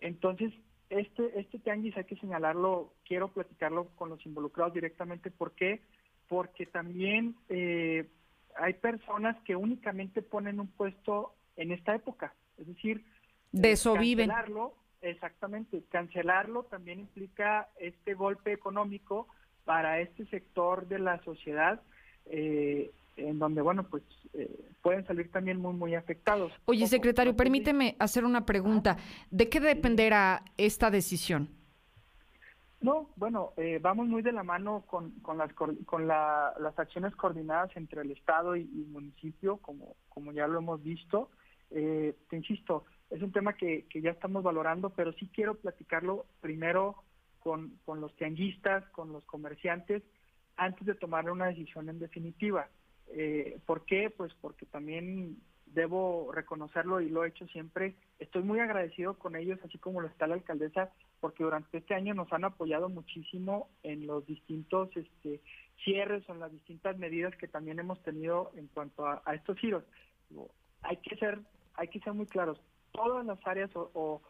[0.00, 0.52] Entonces,
[0.88, 5.32] este, este tianguis hay que señalarlo, quiero platicarlo con los involucrados directamente.
[5.32, 5.82] ¿Por qué?
[6.28, 8.08] Porque también eh,
[8.56, 12.34] hay personas que únicamente ponen un puesto en esta época.
[12.58, 13.04] Es decir,
[13.52, 19.28] de eso cancelarlo, Exactamente, cancelarlo también implica este golpe económico
[19.64, 21.80] para este sector de la sociedad
[22.26, 24.02] eh, en donde, bueno, pues
[24.34, 24.50] eh,
[24.82, 26.52] pueden salir también muy, muy afectados.
[26.64, 28.96] Oye, secretario, permíteme hacer una pregunta.
[29.30, 31.48] ¿De qué dependerá esta decisión?
[32.80, 37.74] No, bueno, eh, vamos muy de la mano con, con, las, con las acciones coordinadas
[37.76, 41.30] entre el Estado y, el municipio, como, como ya lo hemos visto.
[41.70, 47.02] te insisto, es un tema que, que ya estamos valorando, pero sí quiero platicarlo primero
[47.46, 50.02] con, con los tianguistas, con los comerciantes,
[50.56, 52.68] antes de tomar una decisión en definitiva.
[53.08, 54.10] Eh, ¿Por qué?
[54.10, 55.36] Pues porque también
[55.66, 57.94] debo reconocerlo y lo he hecho siempre.
[58.18, 62.14] Estoy muy agradecido con ellos, así como lo está la alcaldesa, porque durante este año
[62.14, 65.40] nos han apoyado muchísimo en los distintos este,
[65.84, 69.84] cierres o en las distintas medidas que también hemos tenido en cuanto a, estos giros.
[70.82, 71.40] Hay que ser,
[71.74, 72.60] hay que ser muy claros.
[72.92, 74.22] Todas las áreas o,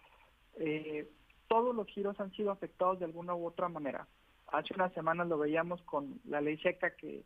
[0.59, 1.09] eh,
[1.49, 4.07] todos los giros han sido afectados de alguna u otra manera.
[4.49, 7.25] Hace unas semanas lo veíamos con la ley seca que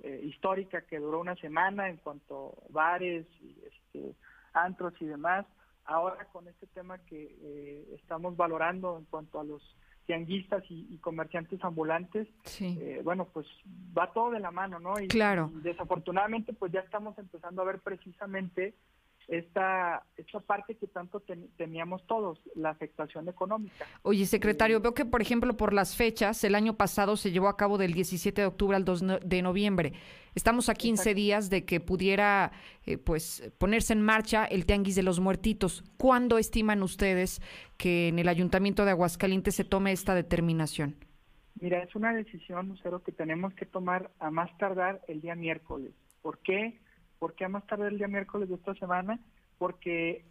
[0.00, 4.14] eh, histórica que duró una semana en cuanto a bares, y, este,
[4.52, 5.46] antros y demás.
[5.84, 9.62] Ahora con este tema que eh, estamos valorando en cuanto a los
[10.06, 12.28] tianguistas y, comerciantes ambulantes,
[12.60, 13.46] eh, bueno, pues
[13.96, 14.98] va todo de la mano, ¿no?
[15.00, 15.50] Y, claro.
[15.54, 18.74] y desafortunadamente pues ya estamos empezando a ver precisamente
[19.28, 21.22] esta, esta parte que tanto
[21.56, 23.86] teníamos todos, la afectación económica.
[24.02, 27.56] Oye, secretario, veo que, por ejemplo, por las fechas, el año pasado se llevó a
[27.56, 29.92] cabo del 17 de octubre al 2 de noviembre.
[30.34, 32.52] Estamos a 15 días de que pudiera
[32.86, 35.84] eh, pues ponerse en marcha el Tianguis de los Muertitos.
[35.98, 37.42] ¿Cuándo estiman ustedes
[37.76, 40.96] que en el Ayuntamiento de Aguascalientes se tome esta determinación?
[41.60, 45.92] Mira, es una decisión, Lucero, que tenemos que tomar a más tardar el día miércoles.
[46.22, 46.80] ¿Por qué?
[47.22, 49.20] ¿Por qué a más tarde el día miércoles de esta semana?
[49.56, 50.24] Porque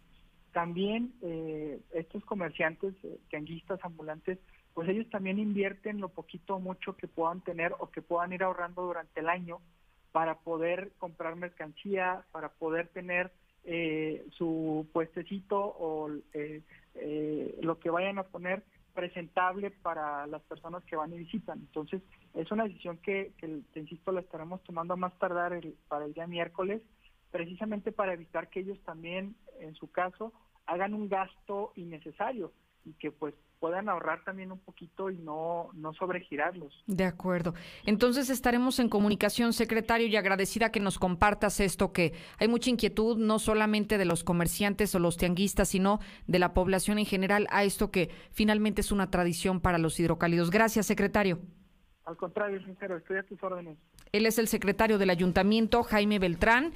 [0.52, 4.38] también eh, estos comerciantes, eh, tianguistas, ambulantes,
[4.74, 8.42] pues ellos también invierten lo poquito o mucho que puedan tener o que puedan ir
[8.42, 9.62] ahorrando durante el año
[10.12, 13.32] para poder comprar mercancía, para poder tener
[13.64, 16.60] eh, su puestecito o eh,
[16.96, 18.64] eh, lo que vayan a poner
[18.94, 21.58] presentable para las personas que van y visitan.
[21.60, 22.02] Entonces,
[22.34, 26.04] es una decisión que, que te insisto, la estaremos tomando a más tardar el, para
[26.04, 26.82] el día miércoles,
[27.30, 30.32] precisamente para evitar que ellos también, en su caso,
[30.66, 32.52] hagan un gasto innecesario
[32.84, 36.82] y que pues puedan ahorrar también un poquito y no, no sobregirarlos.
[36.88, 37.54] De acuerdo.
[37.86, 43.18] Entonces estaremos en comunicación, secretario, y agradecida que nos compartas esto, que hay mucha inquietud,
[43.18, 47.62] no solamente de los comerciantes o los tianguistas, sino de la población en general, a
[47.62, 50.50] esto que finalmente es una tradición para los hidrocálidos.
[50.50, 51.38] Gracias, secretario.
[52.04, 53.78] Al contrario, sincero, estoy a tus órdenes.
[54.10, 56.72] Él es el secretario del ayuntamiento, Jaime Beltrán.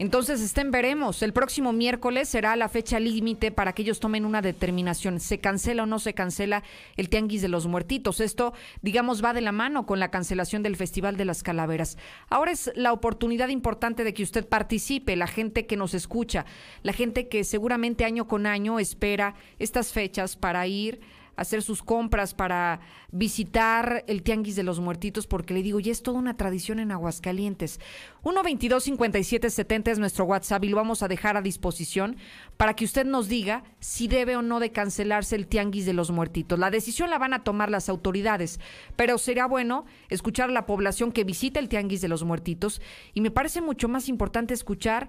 [0.00, 1.22] Entonces, estén veremos.
[1.22, 5.20] El próximo miércoles será la fecha límite para que ellos tomen una determinación.
[5.20, 6.62] ¿Se cancela o no se cancela
[6.96, 8.20] el Tianguis de los Muertitos?
[8.20, 11.98] Esto, digamos, va de la mano con la cancelación del Festival de las Calaveras.
[12.30, 16.46] Ahora es la oportunidad importante de que usted participe, la gente que nos escucha,
[16.82, 21.02] la gente que seguramente año con año espera estas fechas para ir
[21.40, 22.80] hacer sus compras, para
[23.12, 26.92] visitar el Tianguis de los Muertitos, porque le digo, ya es toda una tradición en
[26.92, 27.80] Aguascalientes.
[28.24, 32.18] 122-5770 es nuestro WhatsApp y lo vamos a dejar a disposición
[32.58, 36.10] para que usted nos diga si debe o no de cancelarse el Tianguis de los
[36.10, 36.58] Muertitos.
[36.58, 38.60] La decisión la van a tomar las autoridades,
[38.96, 42.82] pero será bueno escuchar a la población que visita el Tianguis de los Muertitos
[43.14, 45.08] y me parece mucho más importante escuchar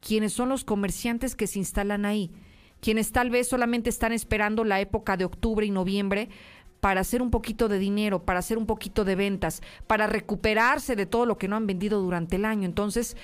[0.00, 2.30] quiénes son los comerciantes que se instalan ahí
[2.82, 6.28] quienes tal vez solamente están esperando la época de octubre y noviembre
[6.80, 11.06] para hacer un poquito de dinero, para hacer un poquito de ventas, para recuperarse de
[11.06, 12.66] todo lo que no han vendido durante el año.
[12.66, 13.16] Entonces,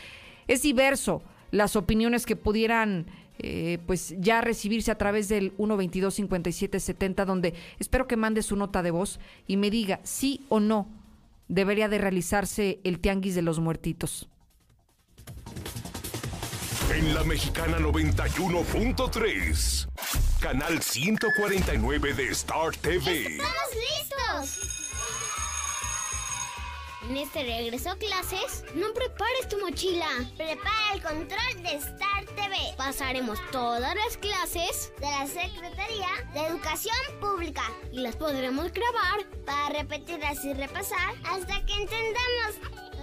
[0.47, 3.07] es diverso las opiniones que pudieran
[3.41, 8.93] eh, pues ya recibirse a través del 122-5770, donde espero que mande su nota de
[8.93, 10.87] voz y me diga sí o no
[11.49, 14.29] debería de realizarse el Tianguis de los Muertitos.
[16.91, 19.87] En la Mexicana 91.3,
[20.41, 23.27] canal 149 de Star TV.
[23.27, 24.59] ¡Estamos listos!
[27.09, 30.09] En este regreso a clases, no prepares tu mochila.
[30.39, 32.57] Prepara el control de Star TV.
[32.79, 39.69] Pasaremos todas las clases de la Secretaría de Educación Pública y las podremos grabar para
[39.79, 42.57] repetirlas y repasar hasta que entendamos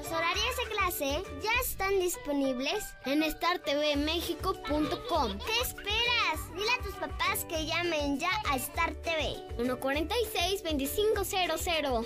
[0.06, 5.38] los horarios de clase ya están disponibles en startvmexico.com.
[5.40, 6.54] ¿Qué esperas?
[6.54, 9.38] Dile a tus papás que llamen ya a Star TV.
[9.58, 12.06] 146-2500.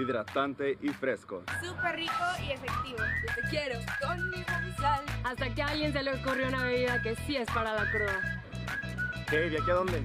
[0.00, 1.42] Hidratante y fresco.
[1.62, 2.12] Súper rico
[2.46, 2.98] y efectivo.
[2.98, 4.42] Yo te quiero con mi
[4.78, 5.04] sal.
[5.24, 8.42] Hasta que a alguien se le ocurrió una bebida que sí es para la cruda.
[9.28, 9.36] ¿Qué?
[9.50, 10.04] ¿De aquí a dónde?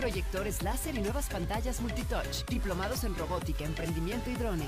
[0.00, 4.66] proyectores láser y nuevas pantallas multitouch, diplomados en robótica, emprendimiento y drone,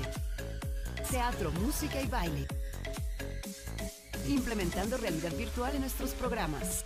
[1.09, 2.45] teatro, música y baile,
[4.27, 6.85] implementando realidad virtual en nuestros programas.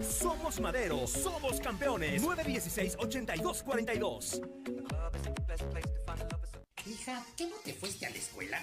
[0.00, 2.22] Somos Madero, somos campeones.
[2.22, 4.40] 916-8242.
[6.86, 8.62] Hija, ¿qué no te fuiste a la escuela?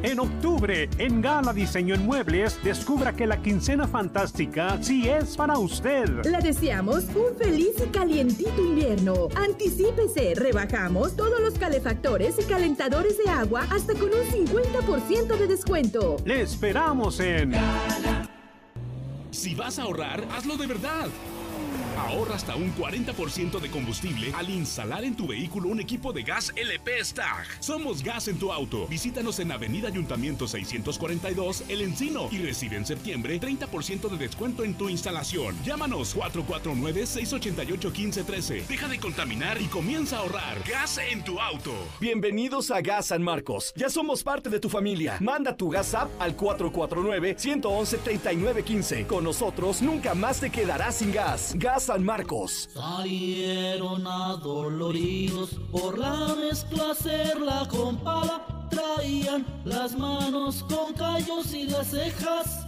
[0.03, 5.57] En octubre, en Gala Diseño en Muebles, descubra que la quincena fantástica sí es para
[5.59, 6.25] usted.
[6.25, 9.29] Le deseamos un feliz y calientito invierno.
[9.37, 16.17] Anticípese, rebajamos todos los calefactores y calentadores de agua hasta con un 50% de descuento.
[16.25, 17.53] Le esperamos en...
[19.31, 21.07] Si vas a ahorrar, hazlo de verdad.
[21.97, 26.53] Ahorra hasta un 40% de combustible al instalar en tu vehículo un equipo de gas
[26.57, 27.47] LP Stag.
[27.61, 28.87] Somos gas en tu auto.
[28.87, 34.75] Visítanos en Avenida Ayuntamiento 642 El Encino y recibe en septiembre 30% de descuento en
[34.75, 35.57] tu instalación.
[35.65, 38.67] Llámanos 449-688-1513.
[38.67, 40.63] Deja de contaminar y comienza a ahorrar.
[40.69, 41.73] Gas en tu auto.
[42.01, 43.73] Bienvenidos a Gas San Marcos.
[43.77, 45.17] Ya somos parte de tu familia.
[45.21, 49.07] Manda tu gas app al 449-111-3915.
[49.07, 51.55] Con nosotros nunca más te quedarás sin gas.
[51.57, 52.69] Gas San Marcos.
[52.73, 58.69] Salieron adoloridos por la mezcla hacerla con pala.
[58.71, 62.67] Traían las manos con callos y las cejas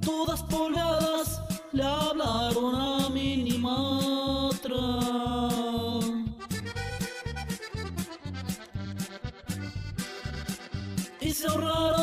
[0.00, 1.40] todas polvadas.
[1.72, 4.80] Le hablaron a Minimatra.
[11.20, 11.95] Y se ahorraron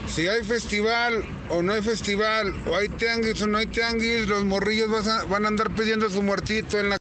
[0.07, 4.45] si hay festival o no hay festival, o hay tianguis o no hay tianguis, los
[4.45, 6.97] morrillos vas a- van a andar pidiendo su muertito en la...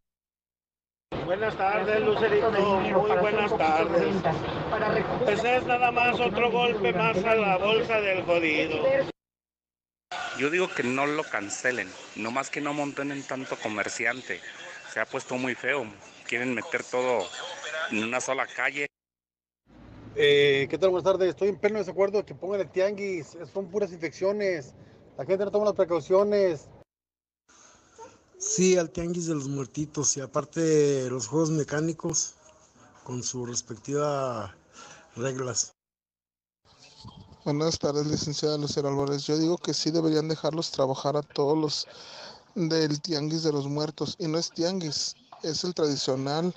[1.26, 2.52] Buenas tardes, Lucerito.
[2.52, 4.16] Muy buenas tardes.
[5.24, 8.84] Pues es nada más otro golpe más a la bolsa del jodido.
[10.38, 14.42] Yo digo que no lo cancelen, no más que no monten en tanto comerciante.
[14.92, 15.86] Se ha puesto muy feo.
[16.28, 17.26] Quieren meter todo
[17.92, 18.88] en una sola calle.
[20.16, 20.90] Eh, ¿Qué tal?
[20.90, 21.30] Buenas tardes.
[21.30, 23.38] Estoy en pleno desacuerdo de que pongan el tianguis.
[23.54, 24.74] Son puras infecciones.
[25.18, 26.68] La gente no toma las precauciones.
[28.38, 32.36] Sí, al tianguis de los muertitos y aparte los juegos mecánicos
[33.04, 34.52] con sus respectivas
[35.16, 35.72] reglas.
[37.46, 39.26] Buenas tardes, licenciada Lucero Álvarez.
[39.26, 41.88] Yo digo que sí deberían dejarlos trabajar a todos los
[42.56, 44.16] del tianguis de los muertos.
[44.20, 46.54] Y no es tianguis, es el tradicional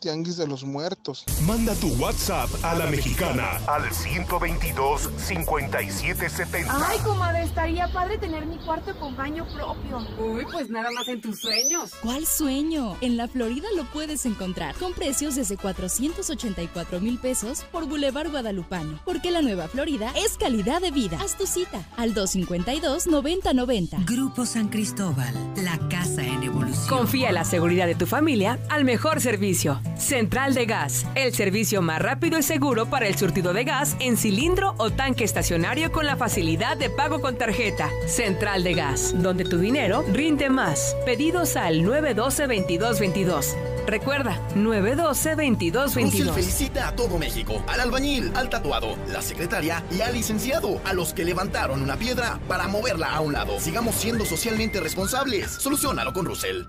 [0.00, 1.24] tianguis de los muertos.
[1.46, 6.66] Manda tu WhatsApp a la mexicana al 122-5770.
[6.68, 9.98] Ay, comadre, estaría padre tener mi cuarto con baño propio.
[10.18, 11.92] Uy, pues nada más en tus sueños.
[12.02, 12.96] ¿Cuál sueño?
[13.00, 19.00] En la Florida lo puedes encontrar con precios desde 484 mil pesos por Boulevard Guadalupano.
[19.04, 21.18] Porque la nueva Florida es calidad de vida.
[21.20, 24.04] Haz tu cita al 252-9090.
[24.06, 26.88] Grupo San Cristóbal, la casa en evolución.
[26.88, 29.80] Confía en la seguridad de tu familia al mejor servicio.
[30.00, 34.16] Central de Gas, el servicio más rápido y seguro para el surtido de gas en
[34.16, 37.90] cilindro o tanque estacionario con la facilidad de pago con tarjeta.
[38.06, 40.96] Central de Gas, donde tu dinero rinde más.
[41.04, 43.54] Pedidos al 912-2222.
[43.86, 46.02] Recuerda, 912-2222.
[46.02, 50.94] Russell felicita a todo México, al albañil, al tatuado, la secretaria y al licenciado, a
[50.94, 53.60] los que levantaron una piedra para moverla a un lado.
[53.60, 55.50] Sigamos siendo socialmente responsables.
[55.50, 56.64] Solucionalo con Russell.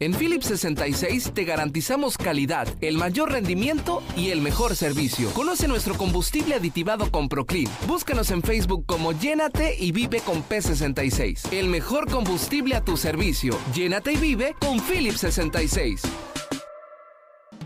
[0.00, 5.30] En Philips 66 te garantizamos calidad, el mayor rendimiento y el mejor servicio.
[5.30, 7.70] Conoce nuestro combustible aditivado con Proclean.
[7.86, 11.52] Búscanos en Facebook como Llénate y Vive con P66.
[11.52, 13.56] El mejor combustible a tu servicio.
[13.72, 16.02] Llénate y vive con Philips 66.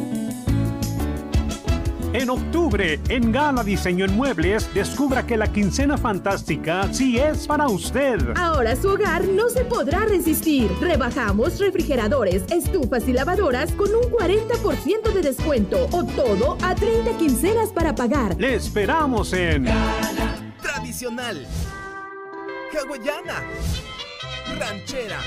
[2.13, 7.67] En octubre, en Gala Diseño en Muebles, descubra que la quincena fantástica sí es para
[7.67, 8.19] usted.
[8.37, 10.69] Ahora su hogar no se podrá resistir.
[10.79, 17.69] Rebajamos refrigeradores, estufas y lavadoras con un 40% de descuento o todo a 30 quincenas
[17.69, 18.35] para pagar.
[18.39, 19.65] Le esperamos en
[20.61, 21.47] Tradicional.
[22.71, 23.41] Hawaiana.
[24.59, 25.19] Ranchera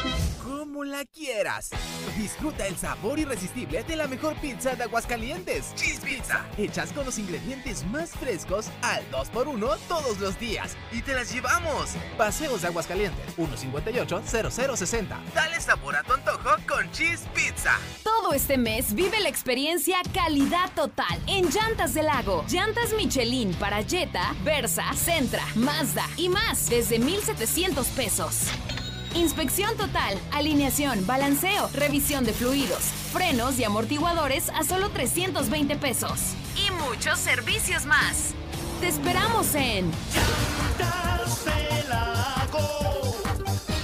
[0.76, 1.70] como la quieras.
[2.18, 5.74] Disfruta el sabor irresistible de la mejor pizza de Aguascalientes.
[5.74, 6.44] Cheese Pizza.
[6.58, 10.76] Hechas con los ingredientes más frescos al 2x1 todos los días.
[10.92, 11.94] Y te las llevamos.
[12.18, 13.24] Paseos de Aguascalientes.
[13.38, 15.16] 158-0060.
[15.34, 17.78] Dale sabor a tu antojo con Cheese Pizza.
[18.04, 22.44] Todo este mes vive la experiencia calidad total en Llantas del Lago.
[22.50, 28.42] Llantas Michelin para Jetta, Versa, Centra, Mazda y más desde 1,700 pesos.
[29.16, 36.34] Inspección total, alineación, balanceo, revisión de fluidos, frenos y amortiguadores a solo 320 pesos.
[36.54, 38.34] Y muchos servicios más.
[38.80, 39.90] Te esperamos en...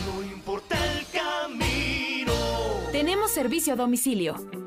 [0.07, 2.33] No importa el camino.
[2.93, 4.62] Tenemos servicio a domicilio.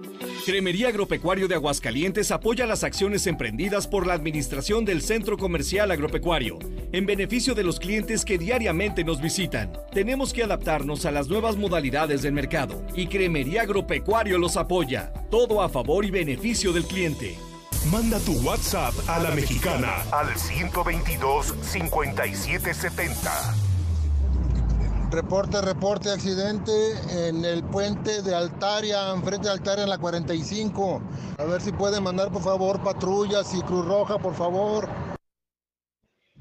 [0.45, 6.59] Cremería Agropecuario de Aguascalientes apoya las acciones emprendidas por la Administración del Centro Comercial Agropecuario,
[6.91, 9.73] en beneficio de los clientes que diariamente nos visitan.
[9.91, 15.11] Tenemos que adaptarnos a las nuevas modalidades del mercado y Cremería Agropecuario los apoya.
[15.31, 17.35] Todo a favor y beneficio del cliente.
[17.91, 23.64] Manda tu WhatsApp a la mexicana al 122 5770.
[25.11, 26.71] Reporte, reporte, accidente
[27.27, 31.01] en el puente de Altaria, enfrente de Altaria en la 45.
[31.37, 34.89] A ver si pueden mandar por favor patrullas y Cruz Roja, por favor.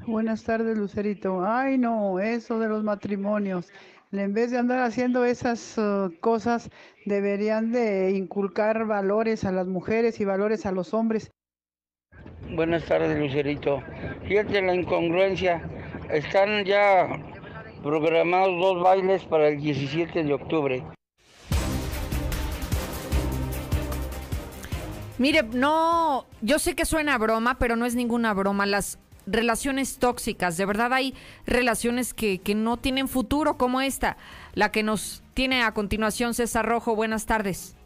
[0.07, 1.45] Buenas tardes, Lucerito.
[1.45, 3.71] Ay, no, eso de los matrimonios.
[4.13, 6.71] En vez de andar haciendo esas uh, cosas,
[7.05, 11.31] deberían de inculcar valores a las mujeres y valores a los hombres.
[12.51, 13.83] Buenas tardes, Lucerito.
[14.27, 15.63] Fíjate la incongruencia.
[16.11, 17.09] Están ya
[17.85, 20.83] programados dos bailes para el 17 de octubre.
[25.19, 28.65] Mire, no, yo sé que suena a broma, pero no es ninguna broma.
[28.65, 31.15] Las relaciones tóxicas, de verdad hay
[31.47, 34.17] relaciones que, que no tienen futuro como esta,
[34.55, 36.97] la que nos tiene a continuación César Rojo.
[36.97, 37.77] Buenas tardes.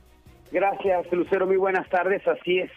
[0.52, 1.46] Gracias, Lucero.
[1.46, 2.26] Muy buenas tardes.
[2.26, 2.70] Así es.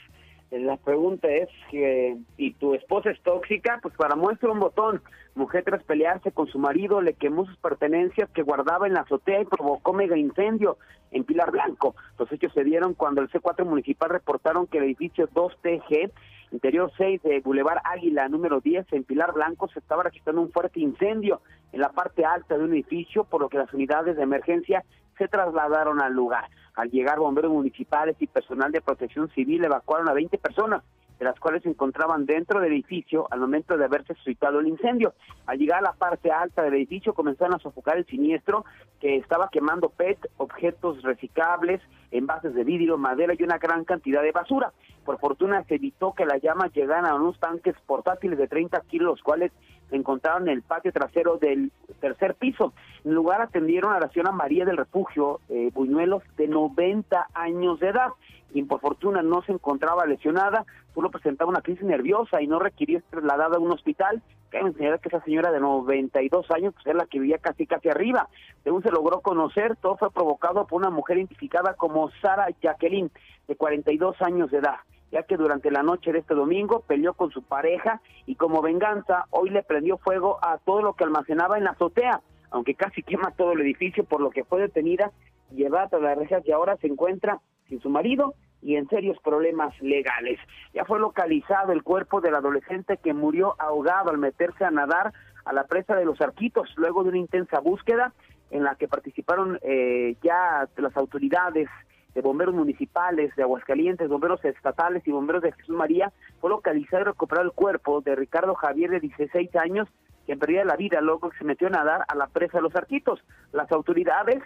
[0.51, 3.79] La pregunta es que, ¿y tu esposa es tóxica?
[3.81, 5.01] Pues para muestra un botón.
[5.33, 9.39] Mujer tras pelearse con su marido le quemó sus pertenencias que guardaba en la azotea
[9.39, 10.77] y provocó mega incendio
[11.11, 11.95] en Pilar Blanco.
[12.19, 16.11] Los hechos se dieron cuando el C4 municipal reportaron que el edificio 2TG,
[16.51, 20.81] interior 6 de Boulevard Águila, número 10, en Pilar Blanco, se estaba registrando un fuerte
[20.81, 21.39] incendio
[21.71, 24.83] en la parte alta de un edificio, por lo que las unidades de emergencia
[25.21, 26.49] se trasladaron al lugar.
[26.73, 30.81] Al llegar bomberos municipales y personal de protección civil evacuaron a 20 personas,
[31.19, 35.13] de las cuales se encontraban dentro del edificio al momento de haberse suscitado el incendio.
[35.45, 38.65] Al llegar a la parte alta del edificio comenzaron a sofocar el siniestro
[38.99, 44.31] que estaba quemando PET, objetos reciclables, envases de vidrio, madera y una gran cantidad de
[44.31, 44.73] basura.
[45.05, 49.11] Por fortuna se evitó que la llama llegaran a unos tanques portátiles de 30 kilos,
[49.11, 49.51] los cuales
[49.95, 52.73] encontraron en el patio trasero del tercer piso.
[53.03, 57.89] En lugar atendieron a la señora María del Refugio eh, Buñuelos, de 90 años de
[57.89, 58.09] edad,
[58.51, 62.99] quien por fortuna no se encontraba lesionada, solo presentaba una crisis nerviosa y no requirió
[62.99, 64.21] ser trasladada a un hospital.
[64.49, 67.87] Cabe enseñar que esa señora de 92 años pues, es la que vivía casi casi
[67.89, 68.27] arriba.
[68.63, 73.11] Según se logró conocer, todo fue provocado por una mujer identificada como Sara Jacqueline,
[73.47, 74.77] de 42 años de edad
[75.11, 79.25] ya que durante la noche de este domingo peleó con su pareja y como venganza
[79.29, 83.31] hoy le prendió fuego a todo lo que almacenaba en la azotea, aunque casi quema
[83.31, 85.11] todo el edificio por lo que fue detenida
[85.51, 89.73] llevada a las rejas y ahora se encuentra sin su marido y en serios problemas
[89.81, 90.39] legales.
[90.73, 95.13] Ya fue localizado el cuerpo del adolescente que murió ahogado al meterse a nadar
[95.45, 98.13] a la presa de los Arquitos luego de una intensa búsqueda
[98.51, 101.67] en la que participaron eh, ya las autoridades
[102.13, 107.05] de bomberos municipales de Aguascalientes, bomberos estatales y bomberos de Jesús María, fue localizado y
[107.05, 109.87] recuperado el cuerpo de Ricardo Javier de 16 años,
[110.25, 112.75] quien perdía la vida luego que se metió a nadar a la presa de los
[112.75, 113.23] Arquitos.
[113.51, 114.43] Las autoridades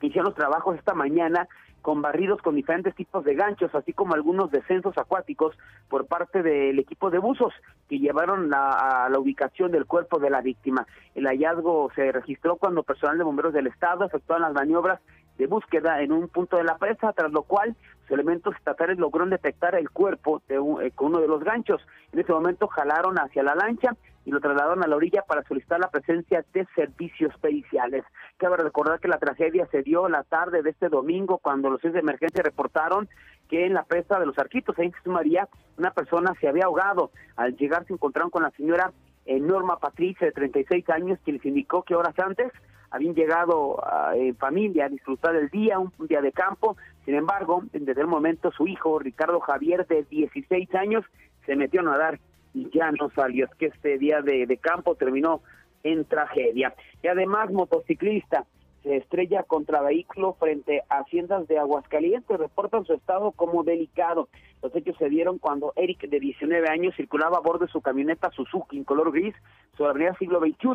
[0.00, 1.48] hicieron los trabajos esta mañana
[1.82, 5.56] con barridos con diferentes tipos de ganchos, así como algunos descensos acuáticos
[5.88, 7.52] por parte del equipo de buzos
[7.88, 10.86] que llevaron a la ubicación del cuerpo de la víctima.
[11.14, 15.00] El hallazgo se registró cuando personal de bomberos del estado efectuaron las maniobras
[15.40, 19.30] de búsqueda en un punto de la presa, tras lo cual los elementos estatales lograron
[19.30, 21.80] detectar el cuerpo de eh, con uno de los ganchos.
[22.12, 25.80] En ese momento jalaron hacia la lancha y lo trasladaron a la orilla para solicitar
[25.80, 28.04] la presencia de servicios periciales.
[28.36, 31.98] Cabe recordar que la tragedia se dio la tarde de este domingo cuando los de
[31.98, 33.08] emergencia reportaron
[33.48, 37.10] que en la presa de los Arquitos, en Jesús María, una persona se había ahogado.
[37.36, 38.92] Al llegar se encontraron con la señora
[39.38, 42.52] Norma Patricia, de 36 años, quien les indicó que horas antes
[42.90, 43.80] habían llegado
[44.14, 46.76] en familia a disfrutar del día, un, día de campo.
[47.04, 51.04] Sin embargo, desde el momento su hijo, Ricardo Javier, de 16 años,
[51.46, 52.18] se metió a nadar
[52.52, 53.44] y ya no salió.
[53.44, 55.42] Es que este día de campo terminó
[55.84, 56.74] en tragedia.
[57.02, 58.44] Y además, motociclista
[58.82, 64.28] se estrella contra vehículo frente a haciendas de Aguascalientes, reportan su estado como delicado.
[64.62, 68.30] Los hechos se dieron cuando Eric, de 19 años, circulaba a bordo de su camioneta
[68.30, 69.34] Suzuki en color gris
[69.76, 70.68] sobre avenida siglo XXI,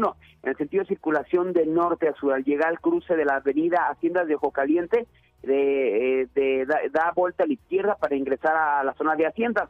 [0.44, 2.34] en el sentido de circulación de norte a sur.
[2.34, 5.08] Al llegar al cruce de la avenida Haciendas de Ojo Caliente,
[5.42, 9.70] de, eh, de, da vuelta a la izquierda para ingresar a la zona de Haciendas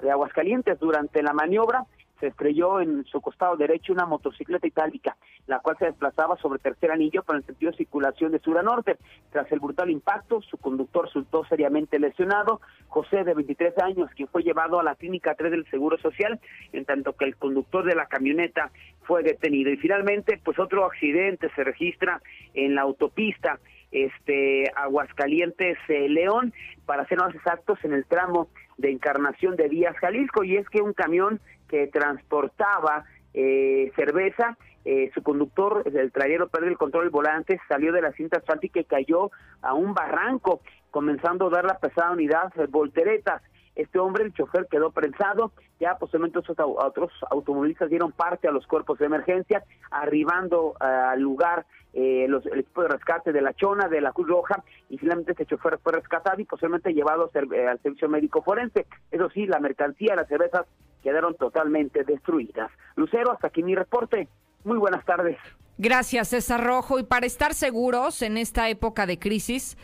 [0.00, 0.78] de Aguascalientes.
[0.78, 1.84] Durante la maniobra,
[2.20, 6.90] se estrelló en su costado derecho una motocicleta itálica, la cual se desplazaba sobre tercer
[6.90, 8.96] anillo para el sentido de circulación de sur a norte.
[9.30, 14.42] Tras el brutal impacto, su conductor resultó seriamente lesionado, José de 23 años, quien fue
[14.42, 16.40] llevado a la clínica 3 del Seguro Social,
[16.72, 18.70] en tanto que el conductor de la camioneta
[19.02, 19.70] fue detenido.
[19.70, 22.20] Y finalmente, pues otro accidente se registra
[22.54, 23.58] en la autopista
[23.90, 26.52] este Aguascalientes eh, León,
[26.84, 28.48] para ser más exactos, en el tramo
[28.78, 33.04] de Encarnación de Díaz Jalisco, y es que un camión que transportaba
[33.34, 38.12] eh, cerveza, eh, su conductor, el trayero perdió el control del volante, salió de la
[38.12, 40.60] cinta asfáltica y cayó a un barranco,
[40.90, 43.42] comenzando a dar la pesada unidad volteretas.
[43.74, 45.52] Este hombre, el chofer, quedó prensado.
[45.78, 51.66] Ya posiblemente otros, automovilistas dieron parte a los cuerpos de emergencia, arribando eh, al lugar
[51.92, 55.32] eh, los, el equipo de rescate de la Chona, de la Cruz Roja, y finalmente
[55.32, 58.86] este chofer fue rescatado y posiblemente llevado eh, al servicio médico forense.
[59.10, 60.66] Eso sí, la mercancía, las cervezas
[61.06, 62.68] quedaron totalmente destruidas.
[62.96, 64.28] Lucero, hasta aquí mi reporte.
[64.64, 65.38] Muy buenas tardes.
[65.78, 66.98] Gracias, César Rojo.
[66.98, 69.78] Y para estar seguros en esta época de crisis,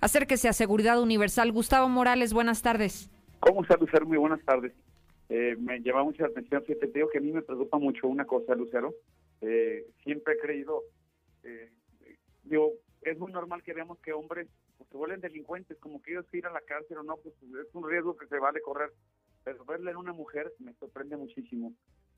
[0.00, 1.52] acérquese a Seguridad Universal.
[1.52, 3.08] Gustavo Morales, buenas tardes.
[3.38, 4.04] ¿Cómo está, Lucero?
[4.04, 4.72] Muy buenas tardes.
[5.28, 8.24] Eh, me llama mucha atención, fíjate, te digo que a mí me preocupa mucho una
[8.24, 8.94] cosa, Lucero.
[9.42, 10.82] Eh, siempre he creído,
[11.44, 11.70] eh,
[12.42, 12.72] digo,
[13.02, 16.46] es muy normal que veamos que hombres pues, se vuelven delincuentes, como que ellos ir
[16.46, 18.90] a la cárcel o no, pues es un riesgo que se vale correr.
[19.44, 21.72] Pero verle en una mujer me sorprende muchísimo.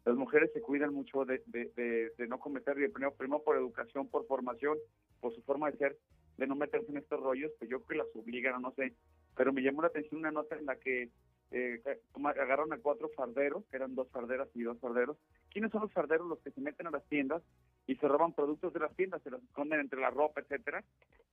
[0.05, 4.27] Las mujeres se cuidan mucho de, de, de, no cometer, primero, primero por educación, por
[4.27, 4.79] formación,
[5.20, 5.99] por su forma de ser,
[6.37, 8.95] de no meterse en estos rollos, pues yo creo que las obligan, no sé,
[9.37, 11.11] pero me llamó la atención una nota en la que
[11.51, 11.81] eh,
[12.14, 15.16] agarraron a cuatro farderos, que eran dos farderas y dos farderos.
[15.51, 16.29] ¿Quiénes son los farderos?
[16.29, 17.43] Los que se meten a las tiendas
[17.87, 20.85] y se roban productos de las tiendas, se los esconden entre la ropa, etcétera.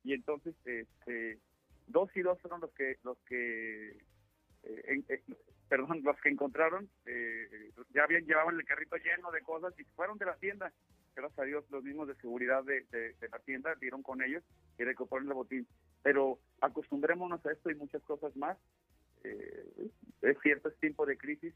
[0.03, 1.39] Y entonces, este,
[1.87, 3.89] dos y dos fueron los que, los que,
[4.63, 5.23] eh, eh,
[5.74, 6.88] perdón, los que encontraron,
[7.95, 10.71] ya habían llevaban el carrito lleno de cosas y fueron de la tienda.
[11.15, 14.43] Gracias a Dios, los mismos de seguridad de, de, de la tienda dieron con ellos
[14.78, 15.67] y recuperaron el botín
[16.03, 18.57] pero acostumbrémonos a esto y muchas cosas más.
[19.24, 19.89] Eh,
[20.21, 21.55] es cierto, es tiempo de crisis.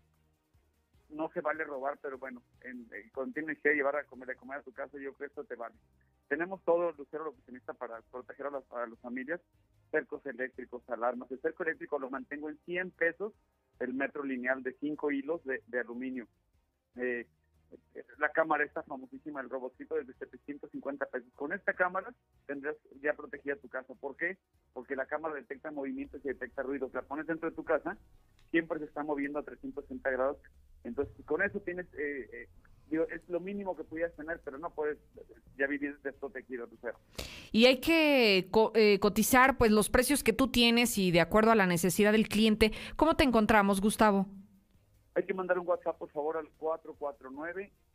[1.10, 4.60] No se vale robar, pero bueno, en, cuando tienes que llevar a comer, a comer
[4.60, 5.76] a tu casa, yo creo que esto te vale.
[6.28, 9.40] Tenemos todo, Lucero, lo que para proteger a las, a las familias,
[9.92, 11.32] cercos eléctricos, alarmas.
[11.32, 13.34] El cerco eléctrico lo mantengo en 100 pesos,
[13.80, 16.28] el metro lineal de 5 hilos de, aluminio.
[16.96, 17.28] Eh,
[17.94, 21.30] eh, la cámara esta famosísima, el robotito de 750 pesos.
[21.36, 22.14] Con esta cámara
[22.46, 23.94] tendrás ya protegida tu casa.
[23.96, 24.38] ¿Por qué?
[24.74, 26.94] Porque la cámara detecta movimientos y detecta ruidos.
[26.94, 27.98] La pones dentro de tu casa,
[28.52, 30.38] siempre se está moviendo a 360 grados.
[30.84, 32.50] Entonces, con eso tienes, eh, eh,
[32.90, 34.98] digo, es lo mínimo que pudieras tener, pero no puedes
[35.58, 36.98] ya vivir desprotegido, Lucero.
[37.52, 41.52] Y hay que co- eh, cotizar pues los precios que tú tienes y de acuerdo
[41.52, 42.72] a la necesidad del cliente.
[42.96, 44.28] ¿Cómo te encontramos, Gustavo?
[45.16, 46.48] Hay que mandar un WhatsApp, por favor, al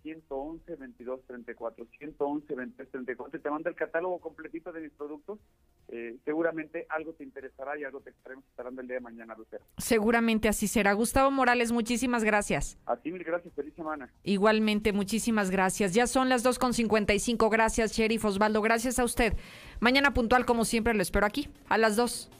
[0.05, 1.87] 449-111-2234.
[2.19, 3.43] 111-2234.
[3.43, 5.39] Te manda el catálogo completito de mis productos.
[5.89, 9.65] Eh, seguramente algo te interesará y algo te estaremos esperando el día de mañana, Lucero.
[9.79, 10.93] Seguramente así será.
[10.93, 12.79] Gustavo Morales, muchísimas gracias.
[12.87, 13.53] Así, mil gracias.
[13.55, 14.11] Feliz semana.
[14.23, 15.95] Igualmente, muchísimas gracias.
[15.95, 17.51] Ya son las 2.55.
[17.51, 18.63] Gracias, Sheriff Osvaldo.
[18.63, 19.35] Gracias a usted.
[19.81, 22.31] Mañana puntual, como siempre, lo espero aquí, a las 2.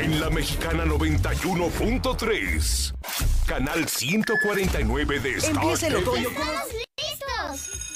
[0.00, 3.35] En la Mexicana 91.3.
[3.46, 6.46] Canal 149 de Star Empieza el otoño con
[6.96, 7.95] listos!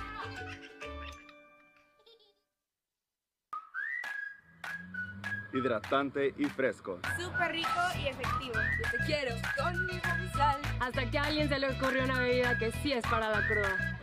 [5.53, 6.99] Hidratante y fresco.
[7.17, 7.69] Súper rico
[8.03, 8.53] y efectivo.
[8.53, 9.99] Yo te quiero con mi
[10.31, 10.59] sal.
[10.79, 13.99] Hasta que a alguien se le ocurrió una bebida que sí es para la cruda.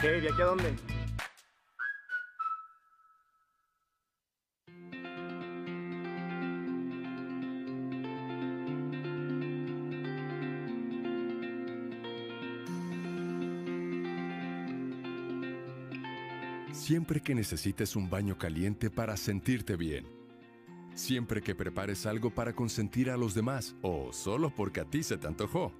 [0.00, 0.20] ¿Qué?
[0.20, 0.74] ¿De aquí a dónde?
[16.72, 20.15] Siempre que necesites un baño caliente para sentirte bien.
[20.96, 25.18] Siempre que prepares algo para consentir a los demás o solo porque a ti se
[25.18, 25.70] te antojó.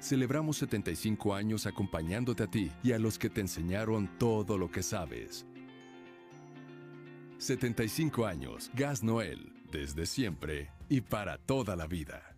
[0.00, 4.82] Celebramos 75 años acompañándote a ti y a los que te enseñaron todo lo que
[4.82, 5.46] sabes.
[7.38, 12.36] 75 años, Gas Noel, desde siempre y para toda la vida.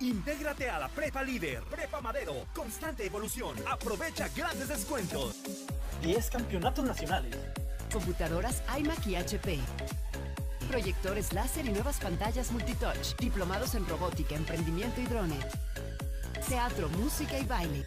[0.00, 3.56] Intégrate a la Prepa Líder, Prepa Madero, constante evolución.
[3.70, 5.40] Aprovecha grandes descuentos.
[6.02, 7.38] 10 campeonatos nacionales.
[7.94, 9.58] Computadoras iMac y HP.
[10.68, 13.14] Proyectores láser y nuevas pantallas multitouch.
[13.20, 15.38] Diplomados en robótica, emprendimiento y drone.
[16.48, 17.84] Teatro, música y baile.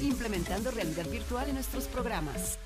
[0.00, 2.60] Implementando realidad virtual en nuestros programas.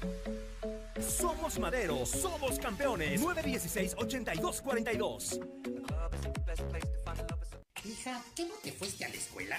[1.01, 3.23] Somos Madero, somos campeones.
[3.23, 5.41] 916-8242.
[7.87, 9.59] Hija, ¿qué no te fuiste a la escuela?